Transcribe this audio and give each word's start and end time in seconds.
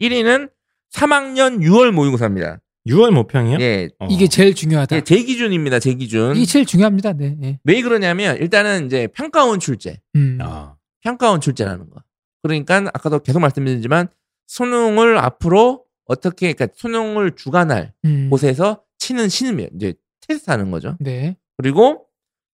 1위는 0.00 0.50
3학년 0.92 1.60
6월 1.60 1.90
모의고사입니다. 1.92 2.60
6월 2.88 3.10
모평이요? 3.12 3.58
예. 3.60 3.90
어. 3.98 4.06
이게 4.10 4.26
제일 4.26 4.54
중요하다. 4.54 4.96
예, 4.96 5.00
제 5.02 5.22
기준입니다. 5.22 5.78
제 5.78 5.94
기준. 5.94 6.34
이게 6.34 6.46
제일 6.46 6.64
중요합니다. 6.64 7.12
네. 7.12 7.36
예. 7.42 7.58
왜 7.64 7.82
그러냐면 7.82 8.36
일단은 8.38 8.86
이제 8.86 9.06
평가원 9.08 9.60
출제. 9.60 10.00
음. 10.16 10.38
아, 10.40 10.76
평가원 11.02 11.40
출제라는 11.40 11.90
거. 11.90 12.02
그러니까 12.42 12.78
아까도 12.94 13.18
계속 13.18 13.40
말씀드리지만 13.40 14.08
수능을 14.46 15.18
앞으로 15.18 15.84
어떻게 16.06 16.52
그러니까 16.52 16.74
수능을 16.76 17.36
주관할 17.36 17.92
음. 18.04 18.30
곳에서 18.30 18.82
치는 18.98 19.28
시는 19.28 19.68
이제 19.76 19.94
테스트하는 20.26 20.70
거죠. 20.70 20.96
네. 21.00 21.36
그리고 21.58 22.06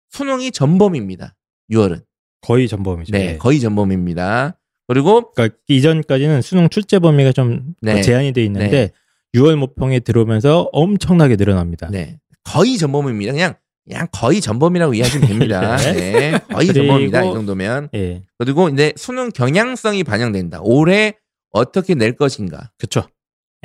수능이 0.10 0.52
전범입니다. 0.52 1.36
6월은. 1.72 2.04
거의 2.42 2.68
전범이죠. 2.68 3.12
네, 3.12 3.34
예. 3.34 3.38
거의 3.38 3.60
전범입니다. 3.60 4.58
그리고 4.94 5.32
그러니까 5.32 5.56
이전까지는 5.68 6.42
수능 6.42 6.70
출제 6.70 7.00
범위가 7.00 7.32
좀 7.32 7.74
네. 7.82 8.02
제한이 8.02 8.34
돼 8.34 8.44
있는데 8.46 8.92
6월 9.36 9.56
모평에 9.56 10.00
들어오면서 10.02 10.70
엄청나게 10.74 11.38
늘어납니다. 11.38 11.88
네, 11.90 12.18
거의 12.44 12.78
전범입니다. 12.78 13.32
그냥 13.32 13.54
그냥 13.88 14.08
거의 14.12 14.42
전범이라고 14.42 14.94
이해하시면 14.94 15.28
됩니다. 15.28 15.78
네. 15.80 15.94
네, 15.94 16.32
거의 16.52 16.68
그리고- 16.68 16.74
전범입니다. 16.74 17.22
이 17.24 17.34
정도면. 17.34 17.90
예, 17.96 18.22
그리고 18.38 18.70
이제 18.70 18.94
수능 18.98 19.30
경향성이 19.30 20.04
반영된다. 20.04 20.60
올해 20.62 21.14
어떻게 21.52 21.96
낼 21.96 22.16
것인가. 22.18 22.72
그렇죠. 22.78 23.08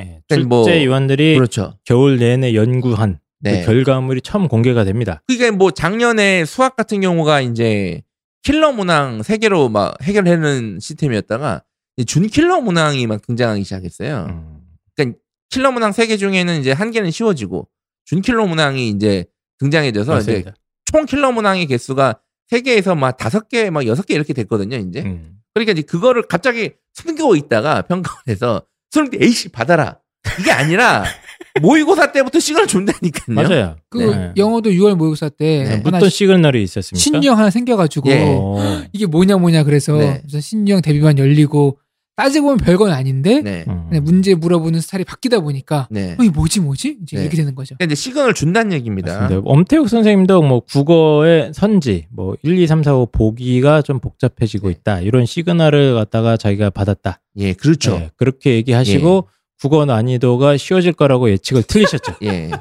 예, 0.01 0.21
그러니까 0.29 0.49
뭐- 0.49 0.65
출제위원들이 0.65 1.35
그렇죠. 1.35 1.75
겨울 1.85 2.19
내내 2.19 2.55
연구한 2.55 3.19
네. 3.41 3.61
그 3.61 3.67
결과물이 3.67 4.21
처음 4.23 4.49
공개가 4.49 4.85
됩니다. 4.85 5.23
그게 5.27 5.51
뭐 5.51 5.71
작년에 5.71 6.45
수학 6.45 6.77
같은 6.77 7.01
경우가 7.01 7.41
이제 7.41 8.03
킬러 8.47 8.71
문항 8.73 9.25
세 9.25 9.39
개로 9.39 9.69
막 9.69 10.01
해결하는 10.03 10.79
시스템이었다가 10.81 11.65
이제 11.97 12.05
준 12.05 12.29
킬러 12.29 12.61
문항이 12.61 13.05
막 13.09 13.21
등장하기 13.27 13.65
시작했어요. 13.65 14.27
음. 14.29 14.61
그러니까 14.95 15.19
킬러 15.51 15.73
문항 15.73 15.91
세 15.91 16.07
개 16.07 16.17
중에는 16.17 16.61
이제 16.61 16.71
한 16.71 16.93
개는 16.93 17.11
쉬워지고 17.11 17.69
준 18.05 18.21
킬러 18.23 18.47
문항이 18.47 18.89
이제 18.91 19.25
등장해져서 19.59 20.21
이제 20.21 20.31
맞습니다. 20.31 20.55
총 20.85 21.07
킬러 21.07 21.33
문항의 21.33 21.67
개수가 21.67 22.21
세 22.49 22.61
개에서 22.61 22.95
막 22.95 23.17
다섯 23.17 23.49
개, 23.49 23.69
막 23.71 23.85
여섯 23.85 24.07
개 24.07 24.15
이렇게 24.15 24.33
됐거든요. 24.33 24.77
이제 24.77 25.03
음. 25.03 25.41
그러니까 25.53 25.73
이제 25.73 25.83
그거를 25.83 26.23
갑자기 26.23 26.71
숨기고 26.95 27.35
있다가 27.35 27.83
평가원에서 27.83 28.65
수능 28.93 29.11
때 29.11 29.19
에이씨 29.21 29.49
받아라 29.49 29.99
이게 30.39 30.53
아니라 30.53 31.03
모의고사 31.61 32.13
때부터 32.13 32.41
시간을 32.41 32.67
준다니까요. 32.67 33.35
맞아요. 33.35 33.77
그 33.91 33.99
네. 33.99 34.33
영어도 34.37 34.71
6월 34.71 34.95
모의고사 34.95 35.31
때 35.31 35.65
네. 35.65 35.83
하나 35.85 35.99
어떤 35.99 36.09
시그널이 36.09 36.63
있었습니까? 36.63 37.03
신유형 37.03 37.39
하나 37.39 37.51
생겨가지고 37.51 38.11
예. 38.11 38.25
어. 38.27 38.83
이게 38.93 39.07
뭐냐 39.07 39.37
뭐냐 39.37 39.65
그래서 39.65 39.97
네. 39.97 40.23
신유형 40.29 40.83
데뷔반 40.83 41.19
열리고 41.19 41.79
따지고 42.17 42.47
보면 42.47 42.57
별건 42.59 42.93
아닌데 42.93 43.43
네, 43.43 43.65
음. 43.69 43.91
문제 44.03 44.35
물어보는 44.35 44.81
스타일이 44.81 45.05
바뀌다 45.05 45.41
보니까 45.41 45.87
네. 45.91 46.13
어, 46.19 46.23
이게 46.23 46.31
뭐지 46.31 46.61
뭐지 46.61 46.99
이제 47.03 47.17
네. 47.17 47.23
이렇게 47.23 47.37
되는 47.37 47.55
거죠. 47.55 47.77
이제 47.81 47.95
시간을 47.95 48.33
준다는 48.33 48.73
얘기입니다. 48.73 49.21
맞습니다. 49.21 49.43
엄태욱 49.45 49.91
선생님도 49.91 50.41
뭐 50.43 50.61
국어의 50.61 51.53
선지, 51.53 52.07
뭐 52.11 52.35
1, 52.43 52.59
2, 52.59 52.67
3, 52.67 52.83
4, 52.83 52.95
5 52.95 53.07
보기가 53.13 53.83
좀 53.83 54.01
복잡해지고 54.01 54.69
네. 54.69 54.73
있다. 54.73 55.01
이런 55.03 55.27
시그널을 55.27 55.95
갖다가 55.95 56.39
자기가 56.39 56.71
받았다. 56.71 57.21
예, 57.37 57.53
그렇죠. 57.53 57.99
네, 57.99 58.11
그렇게 58.17 58.55
얘기하시고 58.55 59.29
국어 59.61 59.85
난이도가 59.87 60.57
쉬워질 60.57 60.93
거라고 60.93 61.31
예측을 61.31 61.63
틀리셨죠. 61.63 62.15
예. 62.23 62.51
네. 62.51 62.53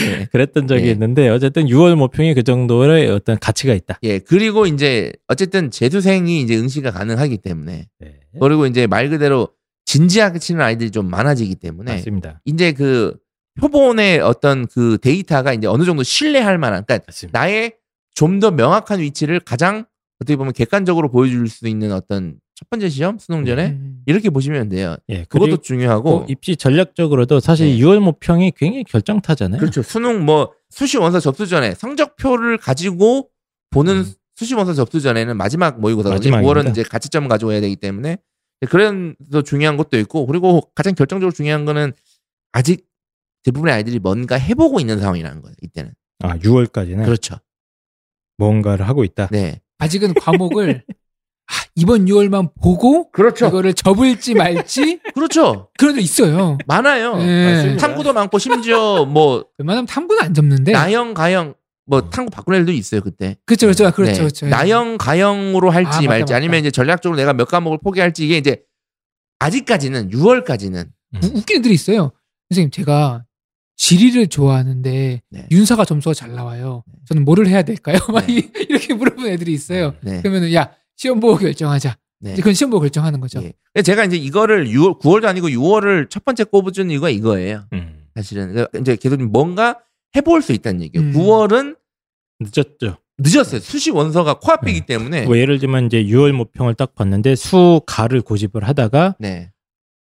예. 0.00 0.28
그랬던 0.32 0.66
적이 0.66 0.86
예. 0.86 0.90
있는데 0.90 1.28
어쨌든 1.28 1.66
6월 1.66 1.94
모평이 1.94 2.34
그 2.34 2.42
정도의 2.42 3.10
어떤 3.10 3.38
가치가 3.38 3.72
있다. 3.72 3.98
예. 4.02 4.18
그리고 4.18 4.66
이제 4.66 5.12
어쨌든 5.28 5.70
재수생이 5.70 6.40
이제 6.42 6.56
응시가 6.56 6.90
가능하기 6.90 7.38
때문에 7.38 7.88
네. 8.00 8.14
그리고 8.40 8.66
이제 8.66 8.86
말 8.86 9.08
그대로 9.08 9.48
진지하게 9.86 10.38
치는 10.38 10.60
아이들이 10.60 10.90
좀 10.90 11.08
많아지기 11.08 11.54
때문에 11.56 11.92
맞습니다. 11.92 12.40
이제 12.44 12.72
그 12.72 13.16
표본의 13.60 14.20
어떤 14.20 14.66
그 14.66 14.98
데이터가 15.00 15.52
이제 15.54 15.66
어느 15.66 15.84
정도 15.84 16.02
신뢰할 16.02 16.58
만한 16.58 16.84
그러니까 16.84 17.04
맞습니다. 17.08 17.38
나의 17.38 17.72
좀 18.14 18.40
더 18.40 18.50
명확한 18.50 19.00
위치를 19.00 19.40
가장 19.40 19.84
어떻게 20.20 20.36
보면 20.36 20.52
객관적으로 20.52 21.08
보여줄 21.10 21.48
수 21.48 21.68
있는 21.68 21.92
어떤 21.92 22.34
첫 22.58 22.68
번째 22.70 22.88
시험 22.88 23.18
수능 23.20 23.44
전에 23.44 23.68
음. 23.68 24.02
이렇게 24.04 24.30
보시면 24.30 24.68
돼요. 24.68 24.96
예, 25.10 25.22
그것도 25.28 25.58
중요하고 25.58 26.26
입시 26.28 26.56
전략적으로도 26.56 27.38
사실 27.38 27.68
네. 27.68 27.78
6월 27.78 28.00
모평이 28.00 28.52
굉장히 28.56 28.82
결정타잖아요. 28.82 29.60
그렇죠. 29.60 29.80
수능 29.82 30.24
뭐 30.24 30.52
수시 30.68 30.96
원서 30.96 31.20
접수 31.20 31.46
전에 31.46 31.76
성적표를 31.76 32.58
가지고 32.58 33.30
보는 33.70 33.98
음. 33.98 34.12
수시 34.34 34.56
원서 34.56 34.74
접수 34.74 35.00
전에는 35.00 35.36
마지막 35.36 35.78
모의고사거든요. 35.78 36.32
마지막입니다. 36.32 36.60
9월은 36.62 36.70
이제 36.72 36.82
가치점을 36.82 37.28
가지고 37.28 37.52
해야 37.52 37.60
되기 37.60 37.76
때문에 37.76 38.18
그래서 38.68 39.42
중요한 39.44 39.76
것도 39.76 39.96
있고 40.00 40.26
그리고 40.26 40.62
가장 40.74 40.96
결정적으로 40.96 41.30
중요한 41.30 41.64
거는 41.64 41.92
아직 42.50 42.88
대부분의 43.44 43.72
아이들이 43.72 44.00
뭔가 44.00 44.34
해보고 44.34 44.80
있는 44.80 44.98
상황이라는 44.98 45.42
거예요. 45.42 45.54
이때는 45.62 45.92
아, 46.24 46.36
6월까지는 46.38 47.04
그렇죠. 47.04 47.36
뭔가를 48.36 48.88
하고 48.88 49.04
있다. 49.04 49.28
네, 49.28 49.60
아직은 49.78 50.14
과목을 50.14 50.82
아, 51.50 51.52
이번 51.76 52.04
6월만 52.06 52.50
보고 52.60 53.10
그렇죠. 53.10 53.48
이거를 53.48 53.72
접을지 53.74 54.34
말지 54.34 55.00
그렇죠. 55.14 55.70
그런 55.78 55.94
데 55.96 56.02
있어요. 56.02 56.58
많아요. 56.66 57.16
네. 57.16 57.54
맞습니다. 57.54 57.86
탐구도 57.86 58.12
많고 58.12 58.38
심지어 58.38 59.04
뭐 59.08 59.44
웬만하면 59.58 59.86
탐구는 59.86 60.22
안 60.22 60.34
접는데. 60.34 60.72
나영 60.72 61.14
가영 61.14 61.54
뭐 61.86 62.10
탐구 62.10 62.30
바꾸는 62.30 62.58
애들도 62.60 62.72
있어요 62.72 63.00
그때. 63.00 63.36
그렇죠, 63.46 63.66
그렇죠, 63.66 63.90
그렇죠, 63.92 64.12
네. 64.12 64.18
그렇죠. 64.18 64.46
나영 64.46 64.98
가영으로 64.98 65.70
할지 65.70 65.88
아, 65.88 65.96
맞다, 65.96 66.06
말지 66.08 66.32
맞다. 66.32 66.36
아니면 66.36 66.60
이제 66.60 66.70
전략적으로 66.70 67.16
내가 67.16 67.32
몇 67.32 67.46
과목을 67.48 67.78
포기할지 67.82 68.24
이게 68.26 68.36
이제 68.36 68.60
아직까지는 69.38 70.10
6월까지는 70.10 70.86
음. 71.14 71.20
우- 71.22 71.38
웃긴 71.38 71.58
애들이 71.58 71.72
있어요. 71.74 72.12
선생님, 72.50 72.70
제가 72.70 73.24
지리를 73.76 74.26
좋아하는데 74.26 75.22
네. 75.30 75.46
윤사가 75.50 75.84
점수가 75.84 76.12
잘 76.14 76.32
나와요. 76.34 76.82
저는 77.06 77.24
뭐를 77.24 77.46
해야 77.46 77.62
될까요? 77.62 77.98
막 78.12 78.26
네. 78.26 78.34
이- 78.34 78.50
이렇게 78.68 78.92
물어보는 78.94 79.30
애들이 79.30 79.52
있어요. 79.52 79.94
네. 80.02 80.20
그러면은 80.20 80.52
야 80.52 80.70
시험 80.98 81.20
보고 81.20 81.36
결정하자. 81.36 81.96
네. 82.20 82.32
이제 82.32 82.42
그건 82.42 82.54
시험 82.54 82.70
보고 82.70 82.80
결정하는 82.80 83.20
거죠. 83.20 83.40
예. 83.42 83.82
제가 83.82 84.04
이제 84.04 84.16
이거를 84.16 84.66
6월 84.68 85.00
9월도 85.00 85.26
아니고 85.26 85.48
6월을 85.48 86.10
첫 86.10 86.24
번째 86.24 86.44
꼽아준 86.44 86.90
이유가 86.90 87.08
이거예요. 87.08 87.64
음. 87.72 88.04
사실은 88.16 88.52
그러니까 88.52 88.78
이제 88.80 88.96
계속 88.96 89.22
뭔가 89.22 89.78
해볼 90.16 90.42
수 90.42 90.52
있다는 90.52 90.82
얘기예요. 90.82 91.06
음. 91.06 91.12
9월은 91.14 91.76
늦었죠. 92.40 92.98
늦었어요. 93.18 93.60
수시 93.60 93.90
원서가 93.92 94.40
코앞이기 94.40 94.86
때문에. 94.86 95.26
뭐 95.26 95.38
예를 95.38 95.60
들면 95.60 95.86
이제 95.86 96.02
6월 96.02 96.32
모평을 96.32 96.74
딱 96.74 96.94
봤는데 96.94 97.36
수 97.36 97.80
가를 97.86 98.20
고집을 98.20 98.66
하다가 98.66 99.16
네, 99.20 99.52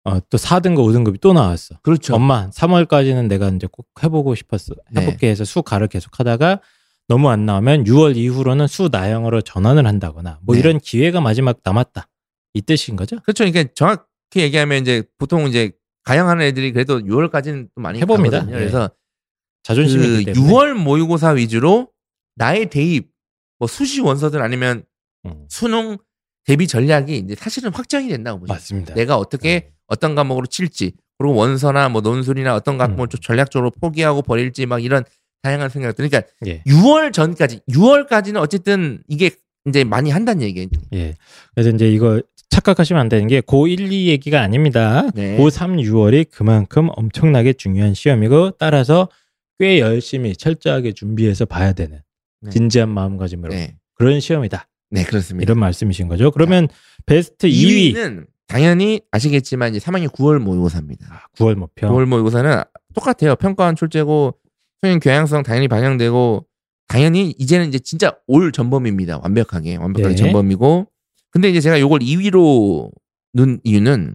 어, 0.05 0.19
또 0.29 0.39
4등급, 0.39 0.79
5등급이 0.79 1.21
또 1.21 1.33
나왔어. 1.33 1.77
그렇죠. 1.83 2.15
엄마, 2.15 2.51
3월까지는 2.51 3.29
내가 3.29 3.49
이제 3.49 3.69
꼭 3.71 3.87
해보고 4.03 4.35
싶었어. 4.35 4.75
네. 4.91 5.03
해볼게 5.03 5.29
해서 5.29 5.45
수 5.45 5.63
가를 5.63 5.87
계속 5.89 6.19
하다가 6.19 6.61
너무 7.11 7.29
안 7.29 7.45
나오면 7.45 7.85
6월 7.85 8.17
이후로는 8.17 8.69
수나영으로 8.69 9.41
전환을 9.41 9.85
한다거나 9.85 10.39
뭐 10.43 10.55
네. 10.55 10.61
이런 10.61 10.79
기회가 10.79 11.21
마지막 11.21 11.59
남았다. 11.65 12.07
이 12.55 12.63
뜻인 12.63 12.95
거죠? 12.95 13.19
그렇죠. 13.23 13.43
그러니까 13.45 13.73
정확히 13.75 14.07
얘기하면 14.37 14.81
이제 14.81 15.03
보통 15.19 15.49
이제 15.49 15.73
가영하는 16.05 16.47
애들이 16.47 16.71
그래도 16.71 17.01
6월까지는 17.01 17.69
또 17.75 17.81
많이 17.83 17.99
해봅니다. 18.01 18.45
네. 18.45 18.53
그래서 18.53 18.91
자존심이 19.65 20.07
그 20.07 20.21
있기 20.21 20.33
때문에. 20.33 20.53
6월 20.53 20.75
모의고사 20.75 21.31
위주로 21.31 21.91
나의 22.37 22.71
대입, 22.71 23.11
뭐 23.59 23.67
수시 23.67 24.01
원서들 24.01 24.41
아니면 24.41 24.85
음, 25.27 25.47
수능 25.49 25.99
대비 26.45 26.69
전략이 26.69 27.17
이제 27.17 27.35
사실은 27.35 27.75
확정이 27.75 28.07
된다고 28.07 28.39
보죠. 28.39 28.53
맞습니다. 28.53 28.95
내가 28.95 29.17
어떻게 29.17 29.73
어떤 29.89 30.15
과목으로 30.15 30.47
칠지 30.47 30.93
그리고 31.19 31.35
원서나 31.35 31.89
뭐 31.89 32.03
논술이나 32.03 32.55
어떤 32.55 32.79
과목을 32.79 33.07
음. 33.07 33.09
좀 33.09 33.21
전략적으로 33.21 33.73
포기하고 33.73 34.23
버릴지 34.23 34.67
막 34.67 34.79
이런 34.79 35.03
다양한 35.43 35.69
생각들. 35.69 36.09
그러니까 36.09 36.31
예. 36.47 36.63
6월 36.65 37.13
전까지 37.13 37.61
6월까지는 37.71 38.37
어쨌든 38.37 39.03
이게 39.09 39.31
이제 39.67 39.85
많이 39.85 40.11
한다는 40.11 40.43
얘기예요. 40.43 40.69
예. 40.95 41.15
그래서 41.55 41.71
이제 41.71 41.91
이거 41.91 42.21
착각하시면 42.51 43.01
안 43.01 43.09
되는 43.09 43.27
게 43.29 43.41
고1, 43.41 43.93
2 43.93 44.09
얘기가 44.09 44.41
아닙니다. 44.41 45.09
네. 45.15 45.39
고3, 45.39 45.81
6월이 45.85 46.31
그만큼 46.31 46.89
엄청나게 46.93 47.53
중요한 47.53 47.95
시험이고 47.95 48.53
따라서 48.53 49.09
꽤 49.59 49.79
열심히 49.79 50.35
철저하게 50.35 50.93
준비해서 50.93 51.45
봐야 51.45 51.73
되는 51.73 52.01
네. 52.41 52.51
진지한 52.51 52.89
마음가짐으로 52.89 53.53
네. 53.53 53.77
그런 53.95 54.21
시험이다. 54.21 54.67
네, 54.91 55.05
그렇습니다. 55.05 55.45
이런 55.45 55.59
말씀이신 55.59 56.09
거죠. 56.09 56.31
그러면 56.33 56.69
베스트 57.07 57.47
2위 57.47 57.93
2위 57.93 57.95
는 57.95 58.27
당연히 58.49 59.01
아시겠지만 59.13 59.75
이제 59.75 59.87
3학년 59.87 60.09
9월 60.09 60.41
모의고사입니다. 60.41 61.29
9월 61.37 61.55
목표. 61.55 61.87
9월 61.87 62.07
모의고사는 62.07 62.63
똑같아요. 62.95 63.37
평가원 63.37 63.77
출제고 63.77 64.35
수능 64.83 64.99
교양성 64.99 65.43
당연히 65.43 65.69
반영되고 65.69 66.47
당연히 66.89 67.35
이제는 67.39 67.69
이제 67.69 67.79
진짜 67.79 68.13
올 68.27 68.51
전범입니다. 68.53 69.21
완벽하게 69.23 69.77
완벽하게 69.77 70.15
네. 70.15 70.17
전범이고 70.17 70.87
근데 71.31 71.51
이제 71.51 71.61
제가 71.61 71.79
요걸 71.81 72.01
2위로 72.01 72.91
넣은 73.35 73.61
이유는 73.63 74.15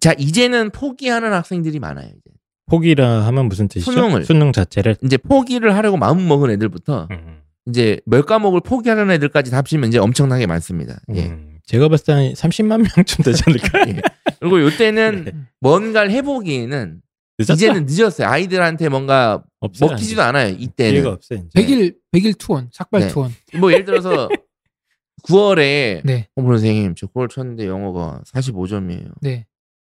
자 0.00 0.12
이제는 0.16 0.70
포기하는 0.70 1.32
학생들이 1.32 1.78
많아요. 1.80 2.06
이제. 2.08 2.30
포기라 2.68 3.26
하면 3.26 3.46
무슨 3.48 3.68
뜻이죠? 3.68 3.92
수능을. 3.92 4.24
수능 4.24 4.52
자체를. 4.52 4.96
이제 5.02 5.16
포기를 5.16 5.76
하려고 5.76 5.96
마음 5.96 6.26
먹은 6.26 6.50
애들부터 6.50 7.06
음. 7.10 7.40
이제 7.68 8.00
몇 8.06 8.26
과목을 8.26 8.60
포기하는 8.62 9.10
애들까지 9.12 9.50
다 9.50 9.58
합치면 9.58 9.88
이제 9.88 9.98
엄청나게 9.98 10.46
많습니다. 10.46 10.98
예. 11.14 11.26
음. 11.26 11.58
제가 11.64 11.88
봤을 11.88 12.06
때 12.06 12.12
한 12.12 12.32
30만 12.32 12.78
명쯤 12.96 13.24
되지 13.24 13.42
않을까? 13.46 13.80
예. 13.90 14.00
그리고 14.40 14.60
요때는 14.62 15.24
네. 15.26 15.32
뭔가를 15.60 16.10
해보기에는 16.12 17.00
늦었다. 17.38 17.54
이제는 17.54 17.86
늦었어요. 17.86 18.28
아이들한테 18.28 18.88
뭔가 18.88 19.44
없어요, 19.60 19.90
먹히지도 19.90 20.20
이제. 20.20 20.20
않아요. 20.22 20.48
기회가 20.56 20.62
이때는. 20.64 21.06
없어요. 21.06 21.38
이제. 21.40 21.60
100일 21.60 21.96
100일 22.12 22.38
투혼, 22.38 22.68
삭발 22.72 23.00
네. 23.02 23.08
투혼. 23.08 23.32
뭐 23.60 23.72
예를 23.72 23.84
들어서 23.84 24.28
9월에 25.24 26.02
네. 26.04 26.28
어머 26.36 26.50
선생님 26.52 26.94
저 26.94 27.06
9월 27.08 27.28
쳤는데 27.30 27.66
영어가 27.66 28.22
45점이에요. 28.32 29.12
네. 29.20 29.46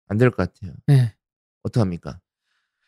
안 0.09 0.19
될 0.19 0.31
것 0.31 0.37
같아요. 0.37 0.73
네. 0.87 1.15
어떡합니까? 1.65 2.21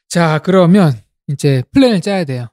자, 0.09 0.39
그러면 0.39 0.93
이제 1.27 1.62
플랜을 1.73 2.00
짜야 2.00 2.25
돼요. 2.25 2.47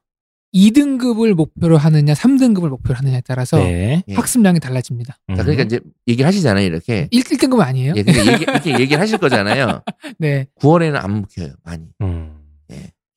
2등급을 0.55 1.33
목표로 1.33 1.77
하느냐, 1.77 2.13
3등급을 2.13 2.69
목표로 2.69 2.95
하느냐에 2.97 3.21
따라서 3.25 3.57
네. 3.57 4.03
예. 4.07 4.13
학습량이 4.13 4.59
달라집니다. 4.61 5.17
음. 5.29 5.35
자, 5.35 5.43
그러니까 5.43 5.63
이제 5.63 5.79
얘기를 6.07 6.25
하시잖아요. 6.27 6.65
이렇게. 6.65 7.07
1, 7.11 7.23
1등급은 7.23 7.59
아니에요. 7.61 7.93
예, 7.97 8.03
근데 8.03 8.19
얘기, 8.31 8.43
이렇게 8.43 8.79
얘기를 8.79 8.99
하실 9.01 9.17
거잖아요. 9.17 9.81
네. 10.17 10.47
9월에는 10.61 10.95
안 10.95 11.21
먹혀요. 11.21 11.53
많이. 11.63 11.83
음. 12.01 12.31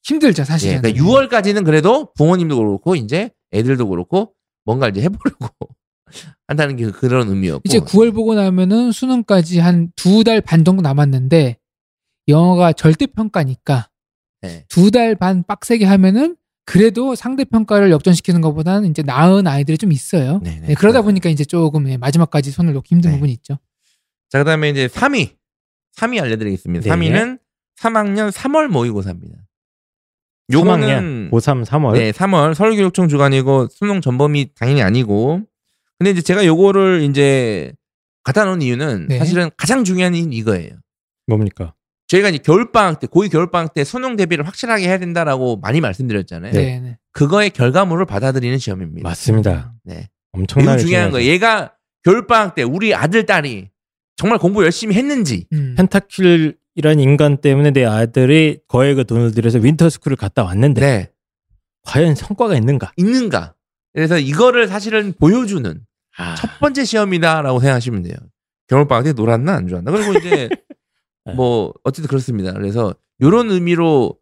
힘들죠, 0.03 0.41
예, 0.41 0.45
사실은. 0.45 0.81
그러니까 0.83 1.03
6월까지는 1.05 1.65
그래도 1.65 2.13
부모님도 2.15 2.57
그렇고 2.57 2.97
이제 2.97 3.31
애들도 3.53 3.89
그렇고 3.89 4.33
뭔가 4.65 4.89
이제 4.89 5.03
해보려고 5.03 5.49
한다는 6.49 6.77
게 6.77 6.91
그런 6.91 7.29
의미였고. 7.29 7.63
이제 7.67 7.79
9월 7.79 8.15
보고 8.15 8.35
나면은 8.35 8.91
수능까지 8.91 9.61
한 9.61 9.93
두 9.97 10.25
달 10.25 10.41
반 10.41 10.65
정도 10.65 10.81
남았는데 10.83 11.59
영어가 12.27 12.73
절대평가니까 12.73 13.91
네. 14.43 14.65
두달 14.69 15.15
반 15.15 15.43
빡세게 15.43 15.85
하면은 15.85 16.37
그래도 16.69 17.15
상대 17.15 17.47
평가를 17.47 17.91
역전시키는 17.91 18.43
것보다는 18.43 18.91
이제 18.91 19.03
나은 19.03 19.47
아이들이 19.47 19.79
좀 19.79 19.91
있어요. 19.91 20.39
네, 20.43 20.61
네. 20.61 20.67
네, 20.67 20.75
그러다 20.75 21.01
보니까 21.01 21.31
이제 21.31 21.43
조금 21.43 21.89
예, 21.89 21.97
마지막까지 21.97 22.51
손을 22.51 22.75
놓기 22.75 22.95
힘든 22.95 23.11
네. 23.11 23.17
부분이 23.17 23.33
있죠. 23.33 23.59
자, 24.29 24.39
그 24.39 24.45
다음에 24.45 24.69
이제 24.69 24.87
3위. 24.87 25.31
3위 25.97 26.23
알려드리겠습니다. 26.23 26.85
네. 26.85 26.91
3위는 26.91 27.39
3학년 27.81 28.31
3월 28.31 28.69
모의고사입니다. 28.69 29.39
3학년 30.51 30.53
요거는 30.53 31.31
고3 31.31 31.65
3월. 31.65 31.93
네, 31.95 32.13
3월 32.13 32.53
서울교육청 32.53 33.09
주관이고 33.09 33.69
수능 33.71 34.03
전범이 34.03 34.51
당연히 34.55 34.83
아니고. 34.83 35.41
근데 35.99 36.11
이제 36.11 36.21
제가 36.21 36.45
요거를 36.45 37.01
이제 37.09 37.73
갖다 38.25 38.45
놓은 38.45 38.61
이유는 38.61 39.07
네. 39.09 39.19
사실은 39.19 39.49
가장 39.57 39.85
중요한 39.85 40.15
이유는 40.15 40.35
이거예요. 40.35 40.73
뭡니까? 41.27 41.73
저희가 42.09 42.31
이제 42.31 42.39
겨울방학 42.39 43.01
때, 43.01 43.07
고2 43.07 43.31
겨울방학 43.31 43.75
때 43.75 43.85
수능 43.85 44.17
대비를 44.17 44.47
확실하게 44.47 44.89
해야 44.89 44.99
된다라고 44.99 45.59
많이 45.59 45.81
말씀드렸잖아요. 45.81 46.53
네, 46.53 46.81
네. 46.81 46.99
그거의 47.13 47.51
결과물을 47.51 48.07
받아들이는 48.07 48.59
시험입니다. 48.59 49.07
맞습니다. 49.09 49.75
네. 49.85 50.09
엄청나게 50.33 50.83
중요한. 50.83 51.11
거예요. 51.11 51.31
얘가 51.31 51.75
겨울방학 52.05 52.55
때 52.55 52.63
우리 52.63 52.95
아들, 52.95 53.27
딸이 53.27 53.69
정말 54.17 54.39
공부 54.39 54.65
열심히 54.65 54.95
했는지, 54.97 55.47
음. 55.53 55.75
펜타킬이라는 55.77 56.99
인간 56.99 57.37
때문에 57.41 57.71
내 57.73 57.85
아들이 57.85 58.59
거액의 58.69 59.05
돈을 59.05 59.33
들여서 59.33 59.59
윈터스쿨을 59.59 60.17
갔다 60.17 60.45
왔는데 60.45 60.81
네. 60.81 61.11
과연 61.83 62.15
성과가 62.15 62.57
있는가? 62.57 62.93
있는가. 62.97 63.55
그래서 63.93 64.19
이거를 64.19 64.69
사실은 64.69 65.13
보여주는 65.19 65.81
아, 66.17 66.35
첫 66.37 66.59
번째 66.59 66.85
시험이다라고 66.85 67.61
생각하시면 67.61 68.03
돼요. 68.03 68.15
겨울방학 68.69 69.05
때 69.05 69.13
놀았나 69.13 69.55
안 69.55 69.69
좋았나. 69.69 69.91
그리고 69.91 70.15
이제 70.15 70.31
네. 70.31 70.49
뭐 71.35 71.73
어쨌든 71.85 72.09
그렇습니다. 72.09 72.53
그래서 72.53 72.95
이런 73.19 73.51
의미로 73.51 74.19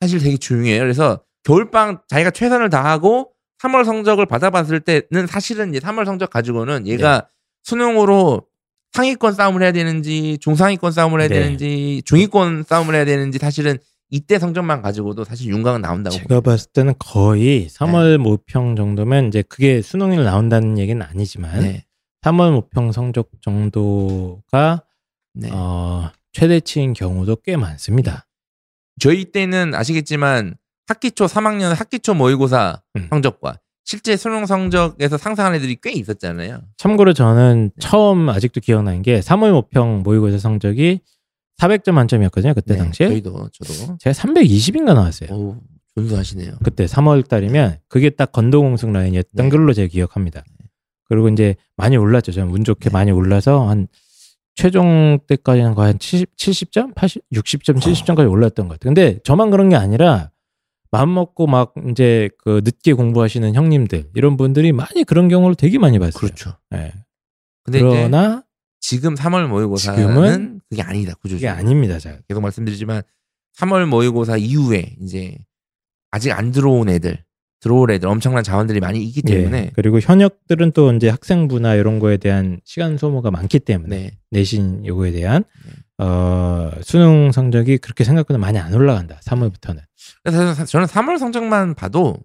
사실 0.00 0.20
되게 0.20 0.36
중요해요. 0.36 0.80
그래서 0.80 1.20
겨울방학 1.44 2.08
자기가 2.08 2.30
최선을 2.30 2.70
다하고 2.70 3.32
3월 3.62 3.84
성적을 3.84 4.26
받아봤을 4.26 4.80
때는 4.80 5.26
사실은 5.26 5.70
이제 5.70 5.78
3월 5.78 6.04
성적 6.04 6.30
가지고는 6.30 6.86
얘가 6.86 7.20
네. 7.20 7.26
수능으로 7.64 8.46
상위권 8.92 9.34
싸움을 9.34 9.62
해야 9.62 9.72
되는지 9.72 10.38
중상위권 10.40 10.92
싸움을 10.92 11.20
해야 11.20 11.28
네. 11.28 11.40
되는지 11.40 12.02
중위권 12.04 12.64
싸움을 12.64 12.94
해야 12.94 13.04
되는지 13.04 13.38
사실은 13.38 13.78
이때 14.10 14.38
성적만 14.38 14.82
가지고도 14.82 15.24
사실 15.24 15.48
윤곽은 15.48 15.82
나온다고 15.82 16.14
제가 16.16 16.40
봤을 16.40 16.70
때는 16.72 16.94
거의 16.98 17.68
3월 17.68 18.18
모평 18.18 18.76
정도면 18.76 19.28
이제 19.28 19.42
그게 19.42 19.82
수능일 19.82 20.22
나온다는 20.24 20.78
얘기는 20.78 21.00
아니지만 21.00 21.60
네. 21.60 21.84
3월 22.22 22.52
모평 22.52 22.92
성적 22.92 23.30
정도가 23.40 24.84
네. 25.34 25.50
어, 25.52 26.10
최대치인 26.36 26.92
경우도 26.92 27.36
꽤 27.44 27.56
많습니다. 27.56 28.26
저희 29.00 29.24
때는 29.24 29.74
아시겠지만 29.74 30.56
학기초 30.86 31.24
3학년 31.24 31.74
학기초 31.74 32.12
모의고사 32.12 32.82
음. 32.96 33.06
성적과 33.08 33.58
실제 33.84 34.18
수능 34.18 34.44
성적에서 34.44 35.16
상상한 35.16 35.54
애들이 35.54 35.78
꽤 35.82 35.92
있었잖아요. 35.92 36.60
참고로 36.76 37.14
저는 37.14 37.70
네. 37.74 37.80
처음 37.80 38.28
아직도 38.28 38.60
기억나는 38.60 39.00
게 39.00 39.20
3월 39.20 39.52
모평 39.52 40.02
모의고사 40.02 40.36
성적이 40.36 41.00
400점 41.58 41.92
만점이었거든요. 41.92 42.52
그때 42.52 42.74
네, 42.74 42.80
당시에. 42.80 43.08
저희도 43.08 43.48
저도 43.54 43.96
제가 43.98 44.12
320인가 44.12 44.92
나왔어요. 44.92 45.30
오 45.30 45.56
준수하시네요. 45.96 46.56
그때 46.62 46.84
3월 46.84 47.26
달이면 47.26 47.78
그게 47.88 48.10
딱 48.10 48.30
건도공숙 48.32 48.92
라인이었던 48.92 49.30
네. 49.32 49.48
걸로 49.48 49.72
제가 49.72 49.88
기억합니다. 49.88 50.44
그리고 51.08 51.30
이제 51.30 51.56
많이 51.76 51.96
올랐죠. 51.96 52.32
저는 52.32 52.52
운 52.52 52.62
좋게 52.62 52.90
네. 52.90 52.92
많이 52.92 53.10
올라서 53.10 53.70
한 53.70 53.88
최종 54.56 55.18
때까지는 55.28 55.74
거의 55.74 55.92
한 55.92 55.98
70, 55.98 56.34
70점, 56.36 56.94
80, 56.94 57.22
60점, 57.32 57.78
70점까지 57.78 58.30
올랐던 58.30 58.68
것 58.68 58.74
같아요. 58.74 58.94
근데 58.94 59.20
저만 59.22 59.50
그런 59.50 59.68
게 59.68 59.76
아니라 59.76 60.30
마음 60.90 61.12
먹고 61.12 61.46
막 61.46 61.74
이제 61.90 62.30
그 62.38 62.62
늦게 62.64 62.94
공부하시는 62.94 63.54
형님들 63.54 64.10
이런 64.14 64.36
분들이 64.36 64.72
많이 64.72 65.04
그런 65.04 65.28
경우를 65.28 65.54
되게 65.54 65.78
많이 65.78 65.98
봤어요. 65.98 66.18
그렇죠. 66.18 66.54
예. 66.74 66.92
근데 67.64 67.80
그러나 67.80 68.44
지금 68.80 69.14
3월 69.14 69.46
모의고사는 69.46 69.98
지금은 69.98 70.60
그게 70.70 70.82
아니다. 70.82 71.14
구조적으로. 71.14 71.36
그게 71.36 71.48
아닙니다. 71.48 71.98
제가. 71.98 72.18
계속 72.26 72.40
말씀드리지만 72.40 73.02
3월 73.58 73.84
모의고사 73.86 74.38
이후에 74.38 74.96
이제 75.02 75.36
아직 76.10 76.32
안 76.32 76.50
들어온 76.50 76.88
애들, 76.88 77.22
들어올 77.60 77.90
애들 77.90 78.08
엄청난 78.08 78.42
자원들이 78.44 78.80
많이 78.80 79.02
있기 79.04 79.22
때문에 79.22 79.58
예. 79.58 79.70
그리고 79.74 79.98
현역들은 79.98 80.72
또 80.72 80.92
이제 80.92 81.08
학생부나 81.08 81.74
이런 81.74 81.98
거에 81.98 82.16
대한 82.18 82.60
시간 82.64 82.98
소모가 82.98 83.30
많기 83.30 83.58
때문에 83.58 83.96
네. 83.96 84.10
내신 84.30 84.84
요거에 84.86 85.12
대한 85.12 85.42
네. 85.98 86.04
어, 86.04 86.70
수능 86.82 87.32
성적이 87.32 87.78
그렇게 87.78 88.04
생각보다 88.04 88.38
많이 88.38 88.58
안 88.58 88.74
올라간다. 88.74 89.18
3월부터는. 89.24 89.80
그래서 90.22 90.54
사- 90.54 90.64
저는 90.66 90.86
3월 90.86 91.18
성적만 91.18 91.74
봐도 91.74 92.16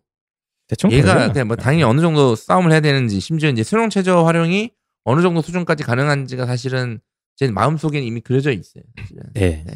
대충 0.67 0.91
얘가. 0.91 1.31
그냥 1.31 1.47
뭐 1.47 1.55
당연히 1.55 1.83
어느 1.83 2.01
정도 2.01 2.35
싸움을 2.35 2.71
해야 2.71 2.81
되는지 2.81 3.19
심지어 3.21 3.50
이제 3.50 3.63
수능 3.63 3.89
최저 3.89 4.23
활용이 4.23 4.71
어느 5.05 5.21
정도 5.21 5.41
수준까지 5.41 5.83
가능한지가 5.83 6.45
사실은 6.45 7.00
제 7.38 7.50
마음속에는 7.50 8.05
이미 8.05 8.19
그려져 8.19 8.51
있어요. 8.51 8.83
사실은. 9.00 9.23
네. 9.33 9.63
네. 9.65 9.73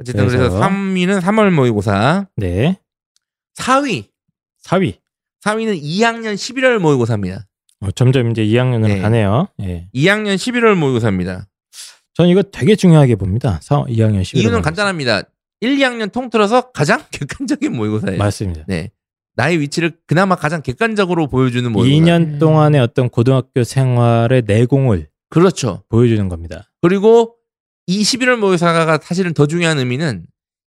어쨌든 0.00 0.26
그래서 0.26 0.38
그래서 0.50 0.60
3위는 0.60 1.20
3월 1.20 1.50
모의고사, 1.50 2.28
네. 2.36 2.78
4위 3.56 4.11
4위. 4.64 4.96
4위는 5.44 5.82
2학년 5.82 6.34
11월 6.34 6.78
모의고사입니다. 6.78 7.46
어, 7.80 7.90
점점 7.92 8.30
이제 8.30 8.44
2학년으로 8.44 8.86
네. 8.88 9.00
가네요. 9.00 9.48
예. 9.62 9.88
2학년 9.94 10.36
11월 10.36 10.74
모의고사입니다. 10.76 11.48
저는 12.14 12.30
이거 12.30 12.42
되게 12.42 12.76
중요하게 12.76 13.16
봅니다. 13.16 13.58
4, 13.62 13.84
2학년 13.84 14.22
11월. 14.22 14.36
이유는 14.38 14.62
간단합니다. 14.62 15.22
1, 15.60 15.76
2학년 15.78 16.12
통틀어서 16.12 16.70
가장 16.72 17.02
객관적인 17.10 17.74
모의고사예요. 17.74 18.18
맞습니다. 18.18 18.64
네. 18.68 18.90
나의 19.34 19.58
위치를 19.60 19.92
그나마 20.06 20.36
가장 20.36 20.62
객관적으로 20.62 21.26
보여주는 21.26 21.70
모의고사. 21.72 21.96
2년 22.04 22.38
동안의 22.38 22.80
어떤 22.80 23.08
고등학교 23.08 23.64
생활의 23.64 24.42
내공을 24.46 25.08
그렇죠. 25.30 25.82
보여주는 25.88 26.28
겁니다. 26.28 26.70
그리고 26.82 27.34
이 27.86 28.02
11월 28.02 28.36
모의고사가 28.36 28.98
사실은 29.02 29.32
더 29.34 29.46
중요한 29.46 29.78
의미는 29.78 30.26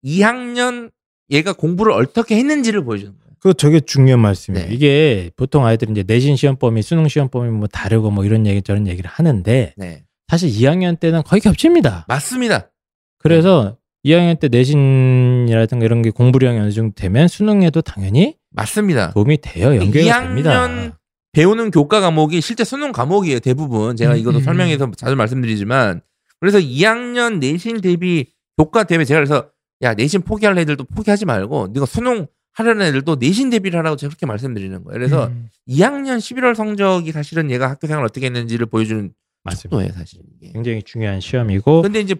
2학년 0.05 0.91
얘가 1.31 1.53
공부를 1.55 1.93
어떻게 1.93 2.37
했는지를 2.37 2.85
보여주는 2.85 3.13
거예요. 3.19 3.30
그거 3.41 3.55
되게 3.55 3.81
중요한 3.81 4.21
말씀이에요. 4.21 4.69
네. 4.69 4.75
이게 4.75 5.31
보통 5.35 5.65
아이들이 5.65 5.91
이제 5.93 6.05
내신 6.07 6.37
시험 6.37 6.57
범위, 6.57 6.83
수능 6.83 7.09
시험 7.09 7.29
범위 7.29 7.51
뭐 7.51 7.67
다르고 7.67 8.11
뭐 8.11 8.25
이런 8.25 8.47
얘기 8.47 8.61
저런 8.63 8.87
얘기를 8.87 9.09
하는데 9.11 9.75
네. 9.77 10.05
사실 10.29 10.51
2학년 10.51 11.01
때는 11.01 11.23
거의 11.23 11.41
겹칩니다. 11.41 12.05
맞습니다. 12.07 12.71
그래서 13.19 13.79
2학년 14.05 14.39
때 14.39 14.49
내신이라든가 14.49 15.85
이런 15.85 16.03
게 16.03 16.11
공부량이 16.11 16.59
어느 16.59 16.71
정도 16.71 16.95
되면 16.95 17.29
수능에도 17.29 17.81
당연히 17.81 18.37
맞습니다. 18.51 19.13
도움이 19.13 19.39
돼요. 19.39 19.75
연계가 19.75 20.21
2학년 20.21 20.27
됩니다. 20.27 20.99
배우는 21.33 21.71
교과 21.71 22.01
과목이 22.01 22.41
실제 22.41 22.65
수능 22.65 22.93
과목이에요. 22.93 23.41
대부분. 23.41 23.97
제가 23.97 24.13
음, 24.13 24.19
이것도 24.19 24.39
음. 24.39 24.43
설명해서 24.43 24.91
자주 24.97 25.17
말씀드리지만 25.17 26.03
그래서 26.41 26.59
2학년 26.59 27.39
내신 27.39 27.81
대비 27.81 28.27
교과 28.59 28.85
대비 28.85 29.07
제가 29.07 29.21
그래서 29.21 29.49
야 29.83 29.95
내신 29.95 30.23
포기할 30.23 30.59
애들도 30.59 30.85
포기하지 30.85 31.25
말고 31.25 31.69
네가 31.73 31.87
수능 31.87 32.27
하려는 32.61 32.87
애들도 32.87 33.17
내신 33.17 33.51
대비를 33.51 33.79
하라고 33.81 33.97
제가 33.97 34.11
그렇게 34.11 34.27
말씀드리는 34.27 34.85
거예요. 34.85 34.99
그래서 34.99 35.27
음. 35.27 35.49
2학년 35.69 36.19
11월 36.19 36.55
성적이 36.55 37.13
사실은 37.13 37.51
얘가 37.51 37.69
학교 37.69 37.87
생활 37.87 38.05
어떻게 38.05 38.27
했는지를 38.27 38.67
보여주는 38.67 39.13
맞습니다. 39.45 39.93
사실. 39.95 40.21
이게. 40.37 40.53
굉장히 40.53 40.83
중요한 40.83 41.21
시험이고 41.21 41.83
근데 41.83 42.01
이제 42.01 42.15